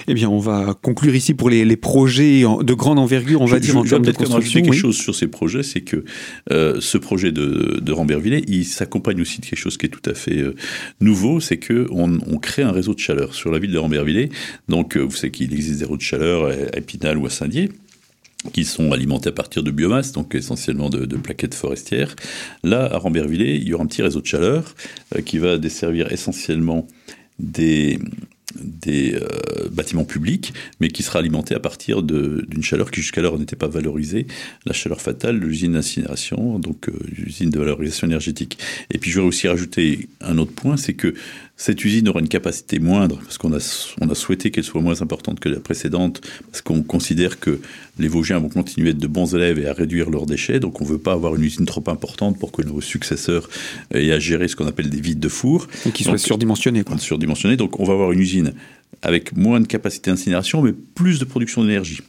Eh 0.09 0.15
bien, 0.15 0.29
on 0.29 0.39
va 0.39 0.75
conclure 0.81 1.15
ici 1.15 1.35
pour 1.35 1.51
les, 1.51 1.77
projets 1.77 2.43
de 2.43 2.75
grande 2.75 2.99
envergure, 2.99 3.43
on 3.43 3.47
va 3.47 3.59
dire, 3.59 3.77
en 3.77 3.85
termes 3.85 4.05
de 4.05 4.13
construction. 4.13 4.63
quelque 4.63 4.75
chose 4.75 4.97
sur 4.97 5.15
ces 5.15 5.29
projets, 5.29 5.63
c'est 5.63 5.81
que 5.81 6.05
euh, 6.51 6.81
ce 6.81 6.99
projet 6.99 7.33
de, 7.33 7.81
de 7.81 7.93
Rambervillers, 7.93 8.45
il 8.49 8.65
s'accompagne 8.65 9.21
aussi 9.21 9.41
de 9.41 9.47
quelque 9.47 9.59
chose 9.59 9.77
qui 9.77 9.87
est 9.87 9.91
tout 9.91 10.09
à 10.09 10.15
fait 10.15 10.39
euh, 10.39 10.55
nouveau, 11.01 11.41
c'est 11.41 11.59
que 11.59 11.87
on, 11.91 12.19
crée 12.39 12.63
un 12.63 12.73
réseau 12.73 12.95
de 12.95 12.99
chaleur 12.99 13.35
sur 13.35 13.51
la 13.51 13.59
ville 13.59 13.73
de 13.73 13.79
Rambervillers. 13.79 14.29
Donc, 14.69 14.97
euh, 14.97 15.01
vous 15.01 15.17
savez 15.17 15.31
qu'il 15.31 15.53
existe 15.53 15.79
des 15.79 15.85
réseaux 15.85 15.97
de 15.97 16.03
chaleur 16.03 16.47
à 16.47 16.79
Épinal 16.79 17.19
ou 17.19 17.27
à 17.27 17.31
Saint-Dié 17.31 17.71
qui 18.53 18.65
sont 18.65 18.93
alimentés 18.93 19.31
à 19.31 19.33
partir 19.33 19.63
de 19.63 19.71
biomasse, 19.71 20.13
donc 20.13 20.35
essentiellement 20.35 20.91
de, 20.91 21.17
plaquettes 21.17 21.55
forestières. 21.55 22.15
Là, 22.63 22.91
à 22.93 22.99
Rambervillers, 22.99 23.57
il 23.57 23.67
y 23.67 23.73
aura 23.73 23.85
un 23.85 23.87
petit 23.87 24.03
réseau 24.03 24.21
de 24.21 24.27
chaleur 24.27 24.75
qui 25.25 25.39
va 25.39 25.57
desservir 25.57 26.13
essentiellement 26.13 26.87
des, 27.39 27.99
des 28.61 29.15
euh, 29.15 29.69
bâtiments 29.71 30.05
publics, 30.05 30.53
mais 30.81 30.89
qui 30.89 31.03
sera 31.03 31.19
alimenté 31.19 31.55
à 31.55 31.61
partir 31.61 32.03
d'une 32.03 32.63
chaleur 32.63 32.91
qui 32.91 33.01
jusqu'alors 33.01 33.39
n'était 33.39 33.57
pas 33.57 33.69
valorisée, 33.69 34.27
la 34.67 34.73
chaleur 34.73 35.01
fatale 35.01 35.41
de 35.41 35.47
l'usine 35.47 35.73
d'incinération, 35.73 36.59
donc 36.59 36.89
euh, 36.89 36.93
l'usine 37.17 37.51
de 37.51 37.59
valorisation 37.59 38.07
énergétique. 38.07 38.59
Et 38.91 38.99
puis 38.99 39.11
je 39.11 39.17
voudrais 39.17 39.29
aussi 39.29 39.49
rajouter 39.49 40.09
un 40.21 40.39
autre 40.39 40.53
point, 40.53 40.77
c'est 40.77 40.95
que 40.95 41.15
cette 41.57 41.85
usine 41.85 42.09
aura 42.09 42.21
une 42.21 42.29
capacité 42.29 42.81
moindre, 42.81 43.19
parce 43.19 43.39
qu'on 43.39 43.53
a, 43.53 43.95
on 44.01 44.09
a 44.09 44.15
souhaité 44.15 44.51
qu'elle 44.51 44.65
soit 44.65 44.81
moins 44.81 45.03
importante 45.03 45.39
que 45.39 45.49
la 45.49 45.61
précédente, 45.61 46.21
parce 46.51 46.63
qu'on 46.63 46.83
considère 46.83 47.39
que 47.39 47.61
les 47.99 48.09
Vosgiens 48.09 48.39
vont 48.41 48.49
continuer 48.49 48.89
à 48.89 48.91
être 48.91 48.99
de 48.99 49.07
bons 49.07 49.37
élèves 49.37 49.61
et 49.61 49.69
à 49.69 49.73
réduire 49.73 50.11
leurs 50.11 50.27
déchets, 50.27 50.59
donc 50.59 50.81
on 50.81 50.85
ne 50.85 50.89
veut 50.89 50.99
pas 50.99 51.13
avoir 51.13 51.37
une 51.37 51.45
usine 51.45 51.65
trop 51.65 51.85
importante 51.87 52.39
pour 52.41 52.51
que 52.51 52.63
nos 52.63 52.81
successeurs 52.81 53.49
aient 53.93 54.11
à 54.11 54.19
gérer 54.19 54.49
ce 54.49 54.57
qu'on 54.57 54.67
appelle 54.67 54.91
des 54.91 55.01
vides 55.01 55.21
de 55.21 55.29
four. 55.29 55.69
Et 55.87 55.93
qui 55.93 56.03
soient 56.03 56.19
surdimensionnés. 56.19 56.83
Quoi. 56.83 56.99
Surdimensionnés, 56.99 57.57
donc 57.57 57.79
on 57.79 57.85
va 57.85 57.93
avoir 57.93 58.11
une 58.11 58.21
usine 58.21 58.53
avec 59.03 59.37
moins 59.37 59.61
de 59.61 59.67
capacité 59.67 60.11
d'incinération, 60.11 60.61
mais 60.61 60.73
plus 60.73 61.21
de 61.21 61.25
production 61.25 61.63
d'énergie. 61.63 62.01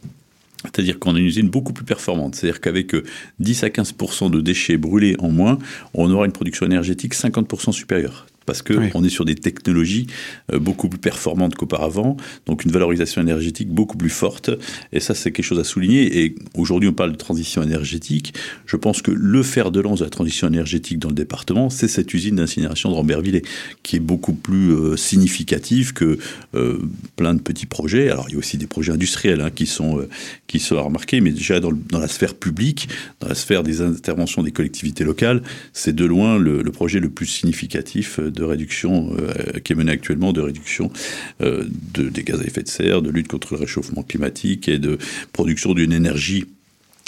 C'est-à-dire 0.64 0.98
qu'on 0.98 1.14
a 1.14 1.18
une 1.20 1.26
usine 1.26 1.48
beaucoup 1.48 1.72
plus 1.72 1.84
performante. 1.84 2.34
C'est-à-dire 2.34 2.60
qu'avec 2.60 2.96
10 3.38 3.62
à 3.62 3.70
15 3.70 3.94
de 4.32 4.40
déchets 4.40 4.76
brûlés 4.76 5.14
en 5.20 5.30
moins, 5.30 5.58
on 5.94 6.10
aura 6.10 6.26
une 6.26 6.32
production 6.32 6.66
énergétique 6.66 7.14
50% 7.14 7.70
supérieure 7.70 8.26
parce 8.46 8.62
qu'on 8.62 9.04
est 9.04 9.08
sur 9.10 9.24
des 9.24 9.34
technologies 9.34 10.06
euh, 10.52 10.58
beaucoup 10.58 10.88
plus 10.88 10.98
performantes 10.98 11.56
qu'auparavant, 11.56 12.16
donc 12.46 12.64
une 12.64 12.70
valorisation 12.70 13.20
énergétique 13.20 13.68
beaucoup 13.68 13.98
plus 13.98 14.10
forte. 14.10 14.50
Et 14.92 15.00
ça, 15.00 15.14
c'est 15.14 15.32
quelque 15.32 15.44
chose 15.44 15.58
à 15.58 15.64
souligner. 15.64 16.22
Et 16.22 16.36
aujourd'hui, 16.54 16.88
on 16.88 16.92
parle 16.92 17.12
de 17.12 17.16
transition 17.16 17.62
énergétique. 17.62 18.34
Je 18.66 18.76
pense 18.76 19.02
que 19.02 19.10
le 19.10 19.42
fer 19.42 19.70
de 19.70 19.80
lance 19.80 19.98
de 19.98 20.04
la 20.04 20.10
transition 20.10 20.46
énergétique 20.46 20.98
dans 20.98 21.08
le 21.08 21.14
département, 21.14 21.68
c'est 21.70 21.88
cette 21.88 22.14
usine 22.14 22.36
d'incinération 22.36 22.88
de 22.88 22.94
Rambervillers, 22.94 23.42
qui 23.82 23.96
est 23.96 24.00
beaucoup 24.00 24.32
plus 24.32 24.70
euh, 24.72 24.96
significative 24.96 25.92
que 25.92 26.18
euh, 26.54 26.78
plein 27.16 27.34
de 27.34 27.40
petits 27.40 27.66
projets. 27.66 28.10
Alors, 28.10 28.26
il 28.28 28.32
y 28.32 28.36
a 28.36 28.38
aussi 28.38 28.56
des 28.56 28.68
projets 28.68 28.92
industriels 28.92 29.40
hein, 29.40 29.50
qui 29.54 29.66
sont 29.66 30.06
qui 30.46 30.60
sont 30.60 30.82
remarqués, 30.82 31.20
mais 31.20 31.32
déjà 31.32 31.58
dans, 31.58 31.72
dans, 31.72 31.98
la 31.98 32.06
sphère 32.06 32.34
publique, 32.34 32.88
dans 33.20 33.28
la 33.28 33.34
sphère 33.34 33.62
des 33.62 33.80
interventions 33.80 34.42
des 34.42 34.52
collectivités 34.52 35.02
locales, 35.02 35.42
c'est 35.72 35.94
de 35.94 36.04
loin 36.04 36.38
le, 36.38 36.62
le 36.62 36.72
projet 36.72 37.00
le 37.00 37.08
plus 37.08 37.26
significatif 37.26 38.20
de 38.36 38.44
réduction 38.44 39.16
euh, 39.18 39.58
qui 39.64 39.72
est 39.72 39.76
menée 39.76 39.90
actuellement, 39.90 40.32
de 40.32 40.40
réduction 40.40 40.92
euh, 41.40 41.64
de, 41.94 42.08
des 42.08 42.22
gaz 42.22 42.40
à 42.40 42.44
effet 42.44 42.62
de 42.62 42.68
serre, 42.68 43.02
de 43.02 43.10
lutte 43.10 43.26
contre 43.26 43.54
le 43.54 43.60
réchauffement 43.60 44.04
climatique 44.04 44.68
et 44.68 44.78
de 44.78 44.98
production 45.32 45.74
d'une 45.74 45.92
énergie 45.92 46.46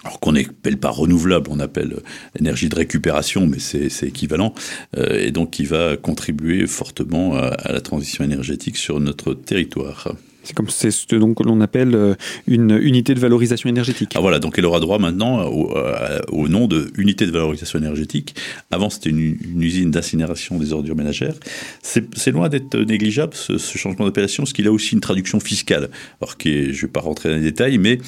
alors 0.05 0.21
qu'on 0.21 0.33
n'appelle 0.33 0.79
pas 0.79 0.91
renouvelable, 0.91 1.51
on 1.51 1.59
appelle 1.59 1.97
énergie 2.39 2.69
de 2.69 2.77
récupération, 2.77 3.49
mais 3.49 3.59
c'est 3.59 4.07
équivalent, 4.07 4.55
euh, 4.97 5.19
et 5.19 5.33
donc 5.33 5.51
qui 5.51 5.65
va 5.65 5.97
contribuer 5.97 6.69
fortement 6.69 7.35
à, 7.35 7.73
la 7.73 7.81
transition 7.81 8.23
énergétique 8.23 8.77
sur 8.77 9.01
notre 9.01 9.35
territoire. 9.35 10.15
C'est 10.49 10.55
comme 10.55 10.71
c'est 10.71 10.91
ce 10.91 11.15
donc 11.15 11.45
l'on 11.45 11.61
appelle 11.61 11.95
euh, 11.95 12.15
une 12.47 12.71
unité 12.81 13.13
de 13.13 13.21
valorisation 13.21 13.69
énergétique. 13.69 14.13
Ah 14.15 14.21
voilà, 14.21 14.39
donc 14.39 14.59
elle 14.59 14.65
aura 14.65 14.81
droit 14.81 14.99
maintenant 14.99 15.45
au, 15.45 15.77
euh, 15.77 16.21
au 16.29 16.49
nom 16.49 16.67
de 16.67 16.91
unité 16.97 17.27
de 17.27 17.31
valorisation 17.31 17.79
énergétique. 17.79 18.35
Avant, 18.71 18.89
c'était 18.89 19.11
une, 19.11 19.37
usine 19.61 19.91
d'incinération 19.91 20.57
des 20.57 20.73
ordures 20.73 20.97
ménagères. 20.97 21.35
C'est 21.83 22.31
loin 22.31 22.49
d'être 22.49 22.79
négligeable 22.79 23.35
ce, 23.35 23.59
changement 23.59 24.07
d'appellation, 24.07 24.45
parce 24.45 24.55
qu'il 24.55 24.67
a 24.67 24.73
aussi 24.73 24.95
une 24.95 25.03
traduction 25.03 25.39
fiscale. 25.39 25.91
Alors 26.23 26.39
qui 26.39 26.49
est, 26.49 26.65
je 26.73 26.79
ne 26.79 26.81
vais 26.81 26.93
pas 26.93 27.01
rentrer 27.01 27.29
dans 27.29 27.37
les 27.37 27.43
détails, 27.43 27.77
mais 27.77 27.99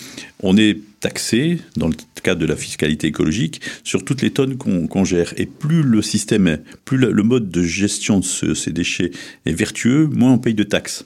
on 0.43 0.57
est 0.57 0.79
taxé, 1.01 1.59
dans 1.77 1.89
le 1.89 1.95
cadre 2.23 2.41
de 2.41 2.47
la 2.47 2.57
fiscalité 2.57 3.09
écologique, 3.09 3.61
sur 3.85 4.03
toutes 4.03 4.23
les 4.23 4.31
tonnes 4.31 4.57
qu'on 4.57 4.87
qu 4.87 5.05
gère. 5.05 5.35
Et 5.37 5.45
plus 5.45 5.83
le 5.83 6.01
système 6.01 6.59
plus 6.87 6.97
le, 6.97 7.23
mode 7.23 7.51
de 7.51 7.63
gestion 7.63 8.21
de 8.21 8.25
ce, 8.25 8.55
ces 8.55 8.73
déchets 8.73 9.11
est 9.45 9.53
vertueux, 9.53 10.07
moins 10.07 10.33
on 10.33 10.39
paye 10.39 10.55
de 10.55 10.63
taxes. 10.63 11.05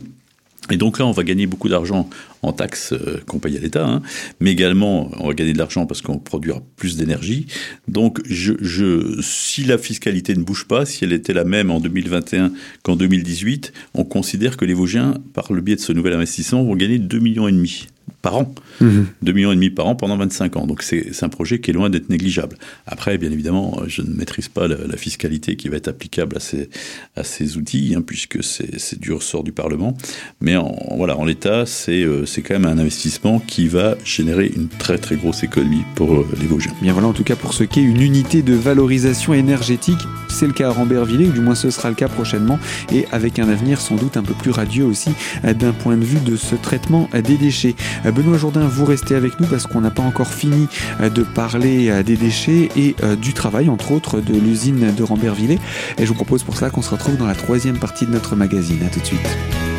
Et 0.70 0.76
donc 0.76 0.98
là, 0.98 1.06
on 1.06 1.12
va 1.12 1.24
gagner 1.24 1.46
beaucoup 1.46 1.68
d'argent 1.68 2.08
en 2.42 2.52
taxes 2.52 2.92
euh, 2.92 3.20
qu'on 3.26 3.38
paye 3.38 3.56
à 3.56 3.60
l'État, 3.60 3.86
hein, 3.86 4.02
mais 4.40 4.50
également 4.50 5.10
on 5.18 5.28
va 5.28 5.34
gagner 5.34 5.52
de 5.52 5.58
l'argent 5.58 5.86
parce 5.86 6.02
qu'on 6.02 6.18
produira 6.18 6.62
plus 6.76 6.96
d'énergie. 6.96 7.46
Donc, 7.88 8.20
je, 8.24 8.54
je, 8.60 9.20
si 9.20 9.64
la 9.64 9.78
fiscalité 9.78 10.34
ne 10.34 10.42
bouge 10.42 10.66
pas, 10.66 10.86
si 10.86 11.04
elle 11.04 11.12
était 11.12 11.34
la 11.34 11.44
même 11.44 11.70
en 11.70 11.80
2021 11.80 12.52
qu'en 12.82 12.96
2018, 12.96 13.72
on 13.94 14.04
considère 14.04 14.56
que 14.56 14.64
les 14.64 14.74
Vosgiens, 14.74 15.14
par 15.32 15.52
le 15.52 15.60
biais 15.60 15.76
de 15.76 15.80
ce 15.80 15.92
nouvel 15.92 16.14
investissement, 16.14 16.62
vont 16.62 16.76
gagner 16.76 16.98
2 16.98 17.18
millions 17.18 17.48
et 17.48 17.52
demi 17.52 17.88
par 18.22 18.36
an, 18.36 18.54
mmh. 18.80 19.00
2 19.22 19.32
millions 19.32 19.52
et 19.52 19.54
demi 19.54 19.70
par 19.70 19.86
an 19.86 19.94
pendant 19.94 20.16
25 20.16 20.56
ans. 20.56 20.66
Donc 20.66 20.82
c'est 20.82 21.12
un 21.22 21.28
projet 21.28 21.60
qui 21.60 21.70
est 21.70 21.74
loin 21.74 21.90
d'être 21.90 22.08
négligeable. 22.08 22.56
Après, 22.86 23.18
bien 23.18 23.30
évidemment, 23.30 23.82
je 23.86 24.02
ne 24.02 24.14
maîtrise 24.14 24.48
pas 24.48 24.66
la, 24.66 24.76
la, 24.86 24.96
fiscalité 24.96 25.56
qui 25.56 25.68
va 25.68 25.76
être 25.76 25.88
applicable 25.88 26.36
à 26.36 26.40
ces, 26.40 26.70
à 27.16 27.24
ces 27.24 27.56
outils, 27.56 27.94
hein, 27.96 28.02
puisque 28.02 28.42
c'est 28.42 28.98
du 28.98 29.12
ressort 29.12 29.44
du 29.44 29.52
Parlement. 29.52 29.96
Mais 30.40 30.56
en, 30.56 30.74
voilà, 30.96 31.18
en 31.18 31.24
l'état, 31.24 31.66
c'est 31.66 32.02
euh, 32.02 32.24
c'est 32.26 32.42
quand 32.42 32.58
même 32.58 32.64
un 32.64 32.78
investissement 32.78 33.40
qui 33.40 33.68
va 33.68 33.96
générer 34.04 34.50
une 34.54 34.68
très 34.68 34.98
très 34.98 35.16
grosse 35.16 35.42
économie 35.42 35.82
pour 35.94 36.14
euh, 36.14 36.26
les 36.40 36.46
Vosgiens. 36.46 36.72
Bien 36.80 36.92
voilà, 36.92 37.08
en 37.08 37.12
tout 37.12 37.24
cas 37.24 37.36
pour 37.36 37.52
ce 37.52 37.64
qui 37.64 37.80
est 37.80 37.84
une 37.84 38.00
unité 38.00 38.42
de 38.42 38.54
valorisation 38.54 39.34
énergétique, 39.34 40.00
c'est 40.28 40.46
le 40.46 40.52
cas 40.52 40.68
à 40.68 40.72
Rambervillers, 40.72 41.28
ou 41.28 41.32
du 41.32 41.40
moins 41.40 41.54
ce 41.54 41.70
sera 41.70 41.90
le 41.90 41.94
cas 41.94 42.08
prochainement, 42.08 42.58
et 42.92 43.06
avec 43.12 43.38
un 43.38 43.48
avenir 43.48 43.80
sans 43.80 43.96
doute 43.96 44.16
un 44.16 44.22
peu 44.22 44.34
plus 44.34 44.50
radieux 44.50 44.84
aussi 44.84 45.10
d'un 45.42 45.72
point 45.72 45.96
de 45.96 46.04
vue 46.04 46.20
de 46.20 46.36
ce 46.36 46.54
traitement 46.54 47.08
des 47.12 47.36
déchets. 47.36 47.74
Benoît 48.04 48.38
Jourdain, 48.38 48.66
vous 48.66 48.84
restez 48.84 49.14
avec 49.14 49.40
nous 49.40 49.46
parce 49.46 49.66
qu'on 49.66 49.80
n'a 49.80 49.90
pas 49.90 50.02
encore 50.02 50.32
fini 50.32 50.68
de 51.00 51.22
parler 51.22 52.02
des 52.02 52.16
déchets 52.16 52.68
et 52.76 52.94
du 53.20 53.32
travail, 53.32 53.68
entre 53.68 53.92
autres, 53.92 54.20
de 54.20 54.34
l'usine 54.34 54.94
de 54.94 55.02
Rambervillers. 55.02 55.58
Et 55.98 56.04
je 56.04 56.08
vous 56.08 56.14
propose 56.14 56.42
pour 56.42 56.56
cela 56.56 56.70
qu'on 56.70 56.82
se 56.82 56.90
retrouve 56.90 57.16
dans 57.16 57.26
la 57.26 57.34
troisième 57.34 57.78
partie 57.78 58.06
de 58.06 58.10
notre 58.12 58.36
magazine. 58.36 58.82
A 58.86 58.90
tout 58.90 59.00
de 59.00 59.06
suite. 59.06 59.73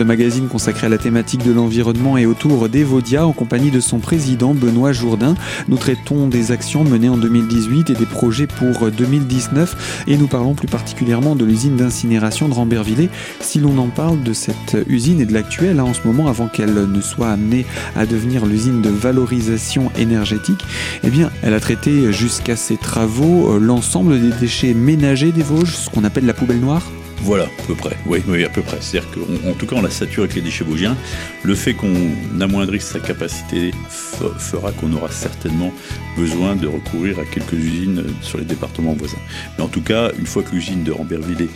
Ce 0.00 0.04
magazine 0.04 0.48
consacré 0.48 0.86
à 0.86 0.88
la 0.88 0.96
thématique 0.96 1.44
de 1.44 1.52
l'environnement 1.52 2.16
et 2.16 2.24
autour 2.24 2.70
d'Evodia 2.70 3.26
en 3.26 3.32
compagnie 3.32 3.70
de 3.70 3.80
son 3.80 3.98
président 3.98 4.54
Benoît 4.54 4.92
Jourdain. 4.92 5.34
Nous 5.68 5.76
traitons 5.76 6.26
des 6.26 6.52
actions 6.52 6.84
menées 6.84 7.10
en 7.10 7.18
2018 7.18 7.90
et 7.90 7.92
des 7.92 8.06
projets 8.06 8.46
pour 8.46 8.90
2019 8.90 10.04
et 10.06 10.16
nous 10.16 10.26
parlons 10.26 10.54
plus 10.54 10.68
particulièrement 10.68 11.36
de 11.36 11.44
l'usine 11.44 11.76
d'incinération 11.76 12.48
de 12.48 12.54
Rambervillers. 12.54 13.10
Si 13.40 13.58
l'on 13.58 13.76
en 13.76 13.88
parle 13.88 14.22
de 14.22 14.32
cette 14.32 14.78
usine 14.88 15.20
et 15.20 15.26
de 15.26 15.34
l'actuelle 15.34 15.82
en 15.82 15.92
ce 15.92 16.00
moment 16.06 16.28
avant 16.28 16.48
qu'elle 16.48 16.72
ne 16.72 17.00
soit 17.02 17.28
amenée 17.28 17.66
à 17.94 18.06
devenir 18.06 18.46
l'usine 18.46 18.80
de 18.80 18.88
valorisation 18.88 19.92
énergétique, 19.98 20.64
eh 21.04 21.10
bien 21.10 21.30
elle 21.42 21.52
a 21.52 21.60
traité 21.60 22.10
jusqu'à 22.10 22.56
ses 22.56 22.78
travaux 22.78 23.58
l'ensemble 23.58 24.18
des 24.18 24.34
déchets 24.40 24.72
ménagers 24.72 25.32
des 25.32 25.42
Vosges, 25.42 25.76
ce 25.76 25.90
qu'on 25.90 26.04
appelle 26.04 26.24
la 26.24 26.32
poubelle 26.32 26.60
noire 26.60 26.90
voilà, 27.22 27.44
à 27.44 27.66
peu 27.66 27.74
près. 27.74 27.96
Oui, 28.06 28.22
oui, 28.26 28.44
à 28.44 28.48
peu 28.48 28.62
près. 28.62 28.78
C'est-à-dire 28.80 29.10
qu'en 29.10 29.52
tout 29.52 29.66
cas, 29.66 29.76
on 29.76 29.82
la 29.82 29.90
sature 29.90 30.24
avec 30.24 30.34
les 30.36 30.42
déchets 30.42 30.64
vosgiens. 30.64 30.96
Le 31.42 31.54
fait 31.54 31.74
qu'on 31.74 31.94
amoindrisse 32.40 32.84
sa 32.84 33.00
capacité 33.00 33.72
fera 33.88 34.72
qu'on 34.72 34.92
aura 34.92 35.10
certainement 35.10 35.72
besoin 36.16 36.56
de 36.56 36.66
recourir 36.66 37.18
à 37.18 37.24
quelques 37.24 37.52
usines 37.52 38.04
sur 38.22 38.38
les 38.38 38.44
départements 38.44 38.94
voisins. 38.94 39.18
Mais 39.58 39.64
en 39.64 39.68
tout 39.68 39.82
cas, 39.82 40.10
une 40.18 40.26
fois 40.26 40.42
que 40.42 40.52
l'usine 40.52 40.82
de 40.82 40.92
Rambervillers 40.92 41.50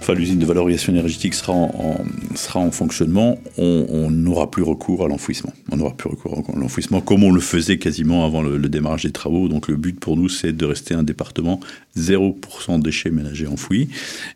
enfin 0.00 0.14
l'usine 0.14 0.38
de 0.38 0.46
valorisation 0.46 0.92
énergétique 0.92 1.34
sera 1.34 1.52
en 1.52 2.70
fonctionnement, 2.70 3.38
on 3.58 4.10
n'aura 4.10 4.50
plus 4.50 4.62
recours 4.62 5.04
à 5.04 5.08
l'enfouissement. 5.08 5.52
On 5.70 5.76
n'aura 5.76 5.94
plus 5.94 6.08
recours 6.08 6.42
à 6.48 6.58
l'enfouissement 6.58 7.00
comme 7.00 7.24
on 7.24 7.30
le 7.30 7.40
faisait 7.40 7.78
quasiment 7.78 8.24
avant 8.24 8.42
le, 8.42 8.58
démarrage 8.68 9.02
des 9.02 9.12
travaux. 9.12 9.48
Donc 9.48 9.68
le 9.68 9.76
but 9.76 9.98
pour 9.98 10.16
nous, 10.16 10.28
c'est 10.28 10.52
de 10.52 10.64
rester 10.64 10.94
un 10.94 11.02
département 11.02 11.60
0% 11.96 12.78
de 12.78 12.82
déchets 12.82 13.10
ménagers 13.10 13.46
enfouis 13.46 13.88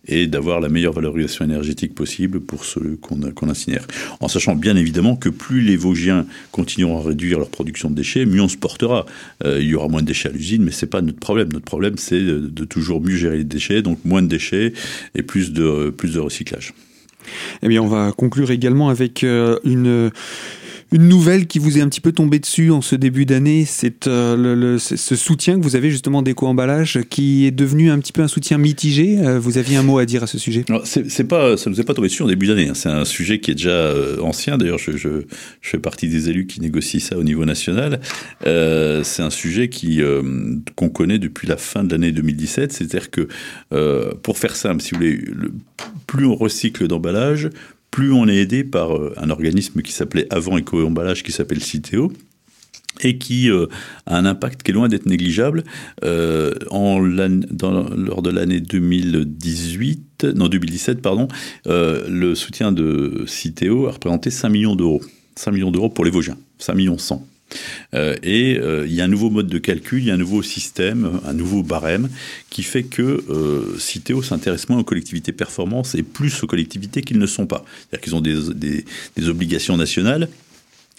et 0.06 0.26
d'avoir 0.26 0.60
la 0.60 0.68
meilleure 0.68 0.92
valorisation 0.92 1.44
énergétique 1.44 1.94
possible 1.94 2.40
pour 2.40 2.64
ceux 2.64 2.98
qu'on 3.00 3.16
qu 3.16 3.46
incinère. 3.46 3.86
En 4.20 4.28
sachant 4.28 4.54
bien 4.54 4.76
évidemment 4.76 5.16
que 5.16 5.28
plus 5.28 5.62
les 5.62 5.76
Vosgiens 5.76 6.26
continueront 6.50 6.98
à 6.98 7.02
réduire 7.08 7.38
leur 7.38 7.48
production 7.48 7.88
de 7.88 7.94
déchets, 7.94 8.26
mieux 8.26 8.42
on 8.42 8.48
se 8.48 8.56
portera. 8.56 9.06
Euh, 9.44 9.58
il 9.60 9.68
y 9.68 9.74
aura 9.74 9.88
moins 9.88 10.02
de 10.02 10.06
déchets 10.06 10.28
à 10.28 10.32
l'usine, 10.32 10.62
mais 10.62 10.72
c'est 10.72 10.86
pas 10.86 11.00
notre 11.00 11.20
problème. 11.20 11.48
Notre 11.52 11.64
problème, 11.64 11.96
c'est 11.96 12.20
de, 12.20 12.38
de 12.38 12.64
toujours 12.64 13.00
mieux 13.00 13.16
gérer 13.16 13.38
les 13.38 13.44
déchets, 13.44 13.82
donc 13.82 13.98
moins 14.04 14.22
de 14.22 14.28
déchets 14.28 14.72
et 15.14 15.22
plus 15.22 15.52
de, 15.52 15.90
plus 15.90 16.14
de 16.14 16.20
recyclage. 16.20 16.74
Eh 17.62 17.68
bien, 17.68 17.82
on 17.82 17.88
va 17.88 18.12
conclure 18.12 18.50
également 18.50 18.88
avec 18.88 19.24
euh, 19.24 19.58
une 19.64 20.10
une 20.92 21.08
nouvelle 21.08 21.46
qui 21.46 21.58
vous 21.58 21.78
est 21.78 21.80
un 21.80 21.88
petit 21.88 22.00
peu 22.00 22.12
tombée 22.12 22.38
dessus 22.38 22.70
en 22.70 22.82
ce 22.82 22.94
début 22.94 23.24
d'année, 23.24 23.64
c'est 23.64 24.06
euh, 24.06 24.78
ce 24.78 25.16
soutien 25.16 25.58
que 25.58 25.64
vous 25.64 25.74
avez 25.74 25.90
justement 25.90 26.22
d'éco-emballage 26.22 27.00
qui 27.08 27.46
est 27.46 27.50
devenu 27.50 27.90
un 27.90 27.98
petit 27.98 28.12
peu 28.12 28.22
un 28.22 28.28
soutien 28.28 28.58
mitigé. 28.58 29.18
Euh, 29.20 29.38
vous 29.38 29.56
aviez 29.56 29.76
un 29.76 29.82
mot 29.82 29.98
à 29.98 30.04
dire 30.04 30.22
à 30.22 30.26
ce 30.26 30.38
sujet? 30.38 30.64
C'est 30.84 31.24
pas, 31.24 31.56
ça 31.56 31.70
nous 31.70 31.80
est 31.80 31.84
pas 31.84 31.94
tombé 31.94 32.08
dessus 32.08 32.22
en 32.22 32.28
début 32.28 32.46
d'année. 32.46 32.68
Hein. 32.68 32.74
C'est 32.74 32.90
un 32.90 33.06
sujet 33.06 33.40
qui 33.40 33.50
est 33.50 33.54
déjà 33.54 33.70
euh, 33.70 34.20
ancien. 34.20 34.58
D'ailleurs, 34.58 34.78
je, 34.78 35.22
fais 35.62 35.78
partie 35.78 36.08
des 36.08 36.28
élus 36.28 36.46
qui 36.46 36.60
négocient 36.60 37.00
ça 37.00 37.16
au 37.16 37.24
niveau 37.24 37.44
national. 37.46 38.00
C'est 38.44 39.22
un 39.22 39.30
sujet 39.30 39.68
qui 39.68 40.00
qu'on 40.76 40.90
connaît 40.90 41.18
depuis 41.18 41.48
la 41.48 41.56
fin 41.56 41.84
de 41.84 41.90
l'année 41.90 42.12
2017. 42.12 42.72
C'est-à-dire 42.72 43.10
que, 43.10 43.28
pour 44.22 44.38
faire 44.38 44.56
simple, 44.56 44.82
si 44.82 44.90
vous 44.90 44.98
voulez, 44.98 45.16
le, 45.16 45.52
plus 46.06 46.26
on 46.26 46.34
recycle 46.34 46.86
d'emballage, 46.88 47.48
plus 47.92 48.10
on 48.10 48.26
est 48.26 48.38
aidé 48.38 48.64
par 48.64 48.90
un 49.16 49.30
organisme 49.30 49.82
qui 49.82 49.92
s'appelait 49.92 50.26
avant 50.30 50.58
éco-emballage, 50.58 51.22
qui 51.22 51.30
s'appelle 51.30 51.62
Citeo, 51.62 52.10
et 53.00 53.18
qui 53.18 53.50
euh, 53.50 53.66
a 54.06 54.16
un 54.16 54.24
impact 54.24 54.62
qui 54.62 54.70
est 54.70 54.74
loin 54.74 54.88
d'être 54.88 55.06
négligeable. 55.06 55.64
Euh, 56.04 56.54
en 56.70 56.98
lors 56.98 58.22
de 58.22 58.30
l'année 58.30 58.60
2018, 58.60 60.24
non 60.34 60.48
2017, 60.48 61.00
pardon, 61.00 61.28
euh, 61.66 62.06
le 62.08 62.34
soutien 62.34 62.72
de 62.72 63.24
Citeo 63.26 63.86
a 63.86 63.92
représenté 63.92 64.30
5 64.30 64.48
millions 64.48 64.76
d'euros. 64.76 65.02
5 65.36 65.52
millions 65.52 65.70
d'euros 65.70 65.88
pour 65.88 66.04
les 66.04 66.10
Vosgiens, 66.10 66.36
5 66.58 66.74
millions 66.74 66.98
100. 66.98 67.26
Euh, 67.94 68.16
et 68.22 68.58
euh, 68.58 68.86
il 68.86 68.94
y 68.94 69.00
a 69.00 69.04
un 69.04 69.08
nouveau 69.08 69.30
mode 69.30 69.48
de 69.48 69.58
calcul, 69.58 70.00
il 70.00 70.06
y 70.06 70.10
a 70.10 70.14
un 70.14 70.18
nouveau 70.18 70.42
système, 70.42 71.20
un 71.26 71.32
nouveau 71.32 71.62
barème 71.62 72.08
qui 72.50 72.62
fait 72.62 72.84
que 72.84 73.24
euh, 73.30 73.78
Citeo 73.78 74.22
s'intéresse 74.22 74.68
moins 74.68 74.78
aux 74.78 74.84
collectivités 74.84 75.32
performances 75.32 75.94
et 75.94 76.02
plus 76.02 76.42
aux 76.42 76.46
collectivités 76.46 77.02
qu'ils 77.02 77.18
ne 77.18 77.26
sont 77.26 77.46
pas. 77.46 77.64
C'est-à-dire 77.66 78.04
qu'ils 78.04 78.14
ont 78.14 78.20
des, 78.20 78.54
des, 78.54 78.84
des 79.16 79.28
obligations 79.28 79.76
nationales 79.76 80.28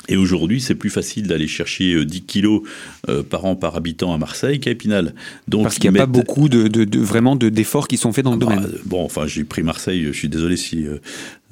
et 0.09 0.17
aujourd'hui, 0.17 0.59
c'est 0.59 0.75
plus 0.75 0.89
facile 0.89 1.27
d'aller 1.27 1.47
chercher 1.47 2.03
10 2.03 2.21
kilos 2.23 2.61
euh, 3.07 3.23
par 3.23 3.45
an 3.45 3.55
par 3.55 3.75
habitant 3.77 4.13
à 4.13 4.17
Marseille 4.17 4.59
qu'à 4.59 4.71
Épinal. 4.71 5.13
Donc, 5.47 5.63
Parce 5.63 5.75
qu'il 5.75 5.89
n'y 5.89 5.97
a 5.97 6.01
mettent... 6.01 6.11
pas 6.11 6.19
beaucoup 6.19 6.49
de, 6.49 6.67
de, 6.67 6.83
de 6.83 6.99
vraiment 6.99 7.37
d'efforts 7.37 7.87
qui 7.87 7.97
sont 7.97 8.11
faits 8.11 8.25
dans 8.25 8.33
le 8.33 8.37
bah, 8.37 8.47
domaine. 8.47 8.69
Bon, 8.85 9.03
enfin, 9.05 9.27
j'ai 9.27 9.45
pris 9.45 9.63
Marseille, 9.63 10.03
je 10.03 10.11
suis 10.11 10.29
désolé 10.29 10.57
si... 10.57 10.85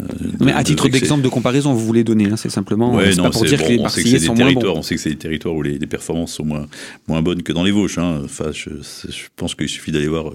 Euh, 0.02 0.28
mais 0.40 0.52
à 0.52 0.64
titre 0.64 0.90
d'exemple 0.90 1.24
de 1.24 1.30
comparaison, 1.30 1.74
vous 1.74 1.86
voulez 1.86 2.04
donner, 2.04 2.26
hein, 2.26 2.38
c'est 2.38 2.50
simplement 2.50 2.96
ouais, 2.96 3.16
non, 3.16 3.24
pas 3.24 3.30
pour 3.30 3.46
dire 3.46 3.60
bon, 3.60 3.66
que 3.66 3.72
les 3.72 3.80
Marseillais 3.80 4.20
sont 4.20 4.36
moins 4.36 4.54
bons. 4.54 4.78
On 4.78 4.82
sait 4.82 4.96
que 4.96 5.02
c'est 5.02 5.10
des 5.10 5.18
territoires 5.18 5.56
où 5.56 5.62
les, 5.62 5.78
les, 5.78 5.88
performances 5.88 6.34
sont 6.34 6.46
moins, 6.46 6.68
moins 7.08 7.22
bonnes 7.22 7.44
que 7.44 7.54
dans 7.54 7.64
les 7.64 7.72
Vosges. 7.72 7.98
Hein. 7.98 8.22
Enfin, 8.24 8.52
je, 8.52 8.70
je 9.10 9.24
pense 9.36 9.56
qu'il 9.56 9.70
suffit 9.70 9.92
d'aller 9.92 10.08
voir 10.08 10.32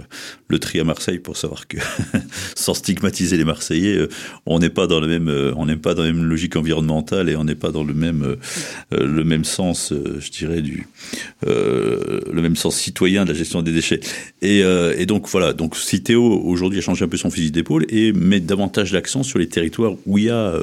le 0.48 0.58
tri 0.58 0.80
à 0.80 0.84
Marseille 0.84 1.18
pour 1.18 1.36
savoir 1.36 1.66
que, 1.66 1.78
sans 2.54 2.74
stigmatiser 2.74 3.36
les 3.36 3.44
Marseillais, 3.44 4.06
on 4.46 4.58
n'est 4.58 4.70
pas 4.70 4.86
dans 4.86 5.00
le 5.00 5.06
même, 5.06 5.54
on 5.56 5.66
n'est 5.66 5.76
pas 5.76 5.94
dans 5.94 6.02
la 6.02 6.12
même 6.12 6.24
logique 6.24 6.56
environnementale 6.56 7.28
et 7.28 7.36
on 7.36 7.44
n'est 7.44 7.54
pas 7.54 7.70
dans 7.70 7.84
le 7.84 7.94
même 7.94 8.36
euh, 8.92 9.06
le 9.06 9.24
même 9.24 9.44
sens, 9.44 9.92
euh, 9.92 10.18
je 10.20 10.30
dirais, 10.30 10.62
du, 10.62 10.86
euh, 11.46 12.20
le 12.32 12.42
même 12.42 12.56
sens 12.56 12.76
citoyen 12.76 13.24
de 13.24 13.32
la 13.32 13.38
gestion 13.38 13.62
des 13.62 13.72
déchets. 13.72 14.00
Et, 14.42 14.62
euh, 14.62 14.94
et 14.96 15.06
donc 15.06 15.28
voilà, 15.28 15.52
donc 15.52 15.76
Citeo 15.76 16.22
aujourd'hui 16.22 16.78
a 16.78 16.82
changé 16.82 17.04
un 17.04 17.08
peu 17.08 17.16
son 17.16 17.30
fusil 17.30 17.50
d'épaule 17.50 17.86
et 17.88 18.12
met 18.12 18.40
davantage 18.40 18.92
l'accent 18.92 19.22
sur 19.22 19.38
les 19.38 19.48
territoires 19.56 19.94
où 20.06 20.18
il 20.18 20.24
y 20.24 20.30
a 20.30 20.54
euh, 20.54 20.62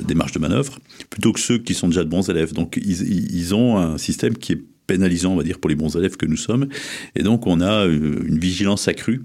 des 0.00 0.14
marges 0.14 0.32
de 0.32 0.38
manœuvre, 0.38 0.78
plutôt 1.10 1.32
que 1.32 1.40
ceux 1.40 1.58
qui 1.58 1.74
sont 1.74 1.88
déjà 1.88 2.04
de 2.04 2.08
bons 2.08 2.28
élèves. 2.30 2.52
Donc 2.52 2.78
ils, 2.82 3.34
ils 3.34 3.54
ont 3.54 3.76
un 3.76 3.98
système 3.98 4.36
qui 4.36 4.52
est 4.52 4.62
pénalisant, 4.86 5.32
on 5.32 5.36
va 5.36 5.42
dire, 5.42 5.58
pour 5.58 5.68
les 5.68 5.76
bons 5.76 5.96
élèves 5.96 6.16
que 6.16 6.26
nous 6.26 6.36
sommes. 6.36 6.68
Et 7.16 7.22
donc 7.22 7.46
on 7.46 7.60
a 7.60 7.84
une 7.84 8.38
vigilance 8.38 8.88
accrue 8.88 9.22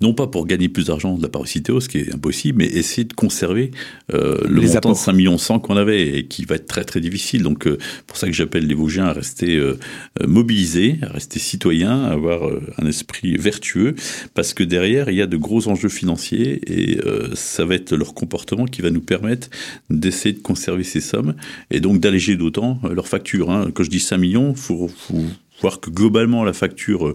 non 0.00 0.14
pas 0.14 0.26
pour 0.26 0.46
gagner 0.46 0.68
plus 0.68 0.86
d'argent 0.86 1.16
de 1.16 1.22
la 1.22 1.28
part 1.28 1.42
de 1.42 1.48
Citeo, 1.48 1.80
ce 1.80 1.88
qui 1.88 1.98
est 1.98 2.14
impossible, 2.14 2.58
mais 2.58 2.66
essayer 2.66 3.04
de 3.04 3.12
conserver 3.12 3.70
euh, 4.12 4.38
le 4.48 4.60
les 4.60 4.74
montant 4.74 4.92
de 4.92 4.96
5 4.96 5.12
millions 5.12 5.38
100 5.38 5.60
qu'on 5.60 5.76
avait 5.76 6.18
et 6.18 6.26
qui 6.26 6.44
va 6.44 6.56
être 6.56 6.66
très 6.66 6.84
très 6.84 7.00
difficile. 7.00 7.42
Donc 7.42 7.66
euh, 7.66 7.78
pour 8.06 8.16
ça 8.16 8.26
que 8.26 8.32
j'appelle 8.32 8.66
les 8.66 8.74
Vosgiens 8.74 9.06
à 9.06 9.12
rester 9.12 9.56
euh, 9.56 9.78
mobilisés, 10.26 10.98
à 11.02 11.08
rester 11.12 11.38
citoyens, 11.38 12.04
à 12.04 12.12
avoir 12.12 12.48
un 12.78 12.86
esprit 12.86 13.36
vertueux, 13.36 13.94
parce 14.34 14.54
que 14.54 14.64
derrière 14.64 15.10
il 15.10 15.16
y 15.16 15.22
a 15.22 15.26
de 15.26 15.36
gros 15.36 15.68
enjeux 15.68 15.88
financiers 15.88 16.60
et 16.66 16.98
ça 17.34 17.64
va 17.64 17.74
être 17.74 17.94
leur 17.94 18.14
comportement 18.14 18.66
qui 18.66 18.82
va 18.82 18.90
nous 18.90 19.00
permettre 19.00 19.48
d'essayer 19.90 20.34
de 20.34 20.40
conserver 20.40 20.84
ces 20.84 21.00
sommes 21.00 21.34
et 21.70 21.80
donc 21.80 22.00
d'alléger 22.00 22.36
d'autant 22.36 22.80
leurs 22.90 23.08
factures. 23.08 23.50
Hein. 23.50 23.70
Quand 23.74 23.82
je 23.82 23.90
dis 23.90 24.00
5 24.00 24.18
millions, 24.18 24.54
faut, 24.54 24.88
faut 24.88 25.24
voir 25.60 25.80
que 25.80 25.90
globalement 25.90 26.44
la 26.44 26.52
facture 26.52 27.08
euh, 27.08 27.14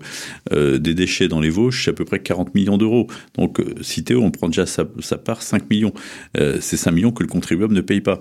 euh, 0.53 0.77
des 0.77 0.93
déchets 0.93 1.27
dans 1.27 1.39
les 1.39 1.49
Vosges, 1.49 1.83
c'est 1.83 1.91
à 1.91 1.93
peu 1.93 2.05
près 2.05 2.19
40 2.19 2.55
millions 2.55 2.77
d'euros. 2.77 3.07
Donc 3.37 3.59
euh, 3.59 3.75
Citeo, 3.81 4.21
on 4.21 4.31
prend 4.31 4.47
déjà 4.47 4.65
sa, 4.65 4.85
part 4.85 5.41
5 5.41 5.69
millions. 5.69 5.93
c'est 6.35 6.77
5 6.77 6.91
millions 6.91 7.11
que 7.11 7.23
le 7.23 7.29
contribuable 7.29 7.73
ne 7.73 7.81
paye 7.81 8.01
pas. 8.01 8.19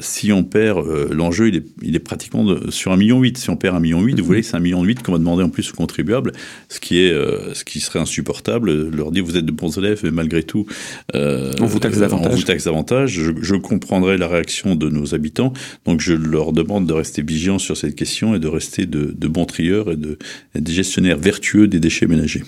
si 0.00 0.32
on 0.32 0.44
perd, 0.44 0.84
l'enjeu, 1.12 1.48
il 1.48 1.56
est, 1.56 1.66
il 1.82 1.94
est 1.94 2.00
pratiquement 2.00 2.44
sur 2.70 2.92
1,8 2.92 2.98
million. 2.98 3.22
Si 3.34 3.50
on 3.50 3.56
perd 3.56 3.76
1,8 3.76 3.80
million, 3.80 4.00
vous 4.00 4.08
mhm. 4.08 4.20
voyez, 4.22 4.42
c'est 4.42 4.56
1,8 4.56 4.60
million 4.60 4.84
qu'on 5.04 5.12
va 5.12 5.18
demander 5.18 5.44
en 5.44 5.48
plus 5.48 5.70
aux 5.70 5.76
contribuables, 5.76 6.32
ce 6.68 6.80
qui, 6.80 6.98
est, 6.98 7.12
ce 7.54 7.64
qui 7.64 7.80
serait 7.80 7.98
insupportable. 7.98 8.90
Leur 8.90 9.12
dire, 9.12 9.24
vous 9.24 9.36
êtes 9.36 9.46
de 9.46 9.52
bons 9.52 9.78
élèves, 9.78 10.00
mais 10.02 10.10
malgré 10.10 10.42
tout, 10.42 10.66
on 11.14 11.66
vous 11.66 11.78
taxe 11.78 11.98
davantage. 11.98 12.32
On 12.32 12.36
vous 12.36 12.42
taxe 12.42 12.64
davantage. 12.64 13.12
Je, 13.12 13.32
je 13.40 13.54
comprendrai 13.54 14.18
la 14.18 14.28
réaction 14.28 14.74
de 14.74 14.88
nos 14.88 15.14
habitants. 15.14 15.52
Donc 15.86 16.00
je 16.00 16.14
leur 16.14 16.52
demande 16.52 16.86
de 16.86 16.92
rester 16.92 17.22
vigilants 17.22 17.58
sur 17.58 17.76
cette 17.76 17.94
question 17.94 18.34
et 18.34 18.38
de 18.38 18.48
rester 18.48 18.86
de 18.86 19.14
de 19.19 19.19
bons 19.28 19.44
trieurs 19.44 19.90
et, 19.90 19.96
de, 19.96 20.18
des 20.54 20.72
gestionnaires 20.72 21.18
vertueux 21.18 21.68
des 21.68 21.80
déchets 21.80 22.06
ménagers. 22.06 22.44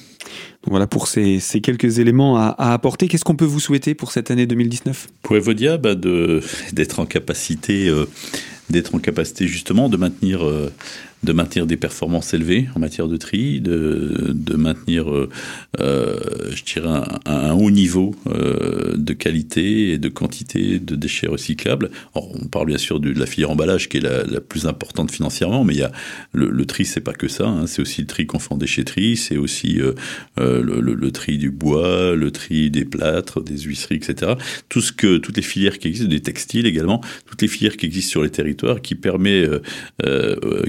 voilà 0.67 0.87
pour 0.87 1.09
ces, 1.09 1.41
quelques 1.63 1.99
éléments 1.99 2.37
à, 2.37 2.73
apporter. 2.73 3.09
Qu'est-ce 3.09 3.25
qu'on 3.25 3.37
peut 3.37 3.45
vous 3.45 3.61
souhaiter 3.61 3.95
pour 3.95 4.13
cette 4.13 4.31
année 4.31 4.47
2019 4.47 5.09
Pour 5.23 5.37
Evodia, 5.37 5.79
bah 5.79 5.95
d'être 5.95 7.01
en 7.01 7.07
capacité, 7.07 7.89
euh, 7.89 8.07
d'être 8.71 8.95
en 8.95 8.99
capacité 8.99 9.47
justement 9.47 9.89
de 9.89 9.97
maintenir 9.97 10.45
euh, 10.47 10.73
de 11.23 11.33
maintenir 11.33 11.67
des 11.67 11.77
performances 11.77 12.35
élevées 12.35 12.69
en 12.75 12.81
matière 12.81 13.07
de 13.07 13.17
tri, 13.17 13.61
de, 13.61 14.35
maintenir, 14.57 15.11
euh, 15.11 15.29
euh 15.81 16.19
je 16.55 16.65
dirais, 16.65 17.03
un, 17.27 17.53
haut 17.53 17.71
niveau 17.71 18.15
euh, 18.27 18.95
de 18.97 19.13
qualité 19.13 19.93
et 19.93 19.99
de 19.99 20.09
quantité 20.09 20.79
de 20.79 20.97
déchets 20.97 21.29
recyclables. 21.29 21.91
on 22.15 22.47
parle 22.49 22.67
bien 22.67 22.79
sûr 22.79 22.99
de, 22.99 23.13
la 23.13 23.27
filière 23.27 23.51
emballage 23.51 23.89
qui 23.89 23.99
est 23.99 24.01
la, 24.01 24.41
plus 24.41 24.67
importante 24.67 25.11
financièrement, 25.11 25.65
mais 25.65 25.75
il 25.75 25.81
y 25.81 25.85
a 25.85 25.93
le, 26.33 26.51
le 26.51 26.67
tri, 26.67 26.85
c'est 26.85 27.01
pas 27.01 27.13
que 27.13 27.29
ça. 27.29 27.47
Hein, 27.47 27.67
c'est 27.67 27.81
aussi 27.81 28.01
le 28.01 28.07
tri 28.07 28.27
qu'on 28.27 28.39
fait 28.39 28.53
en 28.53 28.59
déchetterie, 28.59 29.17
c'est 29.17 29.37
aussi 29.37 29.81
le, 30.37 31.11
tri 31.13 31.39
du 31.39 31.51
bois, 31.51 32.15
le 32.17 32.31
tri 32.31 32.71
des 32.71 32.85
plâtres, 32.85 33.43
des 33.43 33.59
huisseries, 33.59 33.97
etc. 33.97 34.33
Tout 34.69 34.81
ce 34.81 34.93
que 34.93 35.19
toutes 35.19 35.37
les 35.37 35.43
filières 35.43 35.79
qui 35.79 35.89
existent, 35.89 36.11
des 36.11 36.21
textiles 36.21 36.67
également, 36.67 37.01
toutes 37.27 37.43
les 37.43 37.49
filières 37.49 37.77
qui 37.77 37.87
existent 37.87 38.11
sur 38.11 38.23
les 38.23 38.31
territoires, 38.31 38.81
qui 38.81 38.95
permet, 38.95 39.47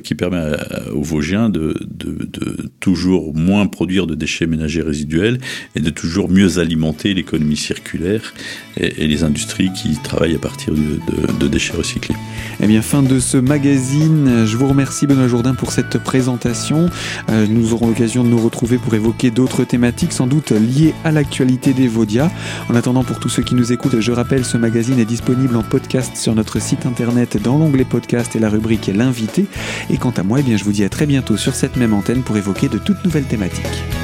qui 0.04 0.16
permet 0.16 0.43
euh, 0.44 0.92
aux 0.94 1.02
Vosgiens 1.02 1.50
de, 1.50 1.76
de, 1.82 2.72
toujours 2.80 3.34
moins 3.34 3.68
produire 3.68 4.08
de 4.08 4.16
déchets 4.16 4.46
ménagers 4.46 4.82
résiduels 4.82 5.40
et 5.76 5.80
de 5.80 5.90
toujours 5.90 6.30
mieux 6.30 6.60
alimenter 6.60 7.14
l'économie 7.14 7.56
circulaire 7.56 8.34
et, 8.78 9.08
les 9.08 9.24
industries 9.24 9.72
qui 9.74 9.98
travaillent 10.04 10.36
à 10.36 10.40
partir 10.40 10.74
de, 10.74 11.48
déchets 11.48 11.76
recyclés. 11.76 12.16
Eh 12.62 12.68
bien, 12.68 12.82
fin 12.82 13.04
de 13.04 13.20
ce 13.20 13.38
magazine. 13.38 14.46
Je 14.46 14.58
vous 14.58 14.68
remercie 14.68 15.08
Benoît 15.08 15.28
Jourdain 15.28 15.54
pour 15.54 15.72
cette 15.72 15.98
présentation. 15.98 16.90
Euh, 17.30 17.46
nous 17.48 17.74
aurons 17.74 17.88
l'occasion 17.88 18.24
de 18.24 18.30
nous 18.30 18.40
retrouver 18.40 18.78
pour 18.78 18.94
évoquer 18.94 19.30
d'autres 19.30 19.64
thématiques, 19.64 20.14
sans 20.14 20.28
doute 20.28 20.52
liées 20.52 20.94
à 21.04 21.12
l'actualité 21.12 21.74
des 21.74 21.88
Vaudia. 21.88 22.32
En 22.70 22.76
attendant, 22.76 23.04
pour 23.04 23.20
tous 23.20 23.30
ceux 23.30 23.44
qui 23.44 23.56
nous 23.56 23.72
écoutent, 23.72 24.00
je 24.00 24.12
rappelle, 24.12 24.46
ce 24.46 24.58
magazine 24.58 25.00
est 25.00 25.06
disponible 25.06 25.56
en 25.56 25.64
podcast 25.64 26.18
sur 26.18 26.34
notre 26.34 26.60
site 26.60 26.86
internet 26.86 27.42
dans 27.42 27.58
l'onglet 27.58 27.86
podcast 27.86 28.36
et 28.36 28.40
la 28.40 28.50
rubrique 28.50 28.90
L'invité. 28.94 29.46
Et 29.90 29.98
quant 29.98 30.14
à 30.18 30.24
eh 30.38 30.44
bien, 30.44 30.58
je 30.58 30.64
vous 30.64 30.72
dis 30.72 30.84
à 30.84 30.90
très 30.90 31.06
bientôt 31.06 31.38
sur 31.38 31.56
cette 31.56 31.76
même 31.76 31.94
antenne 31.94 32.24
pour 32.24 32.38
évoquer 32.38 32.70
de 32.70 32.78
toutes 32.78 33.04
nouvelles 33.04 33.28
thématiques. 33.28 34.03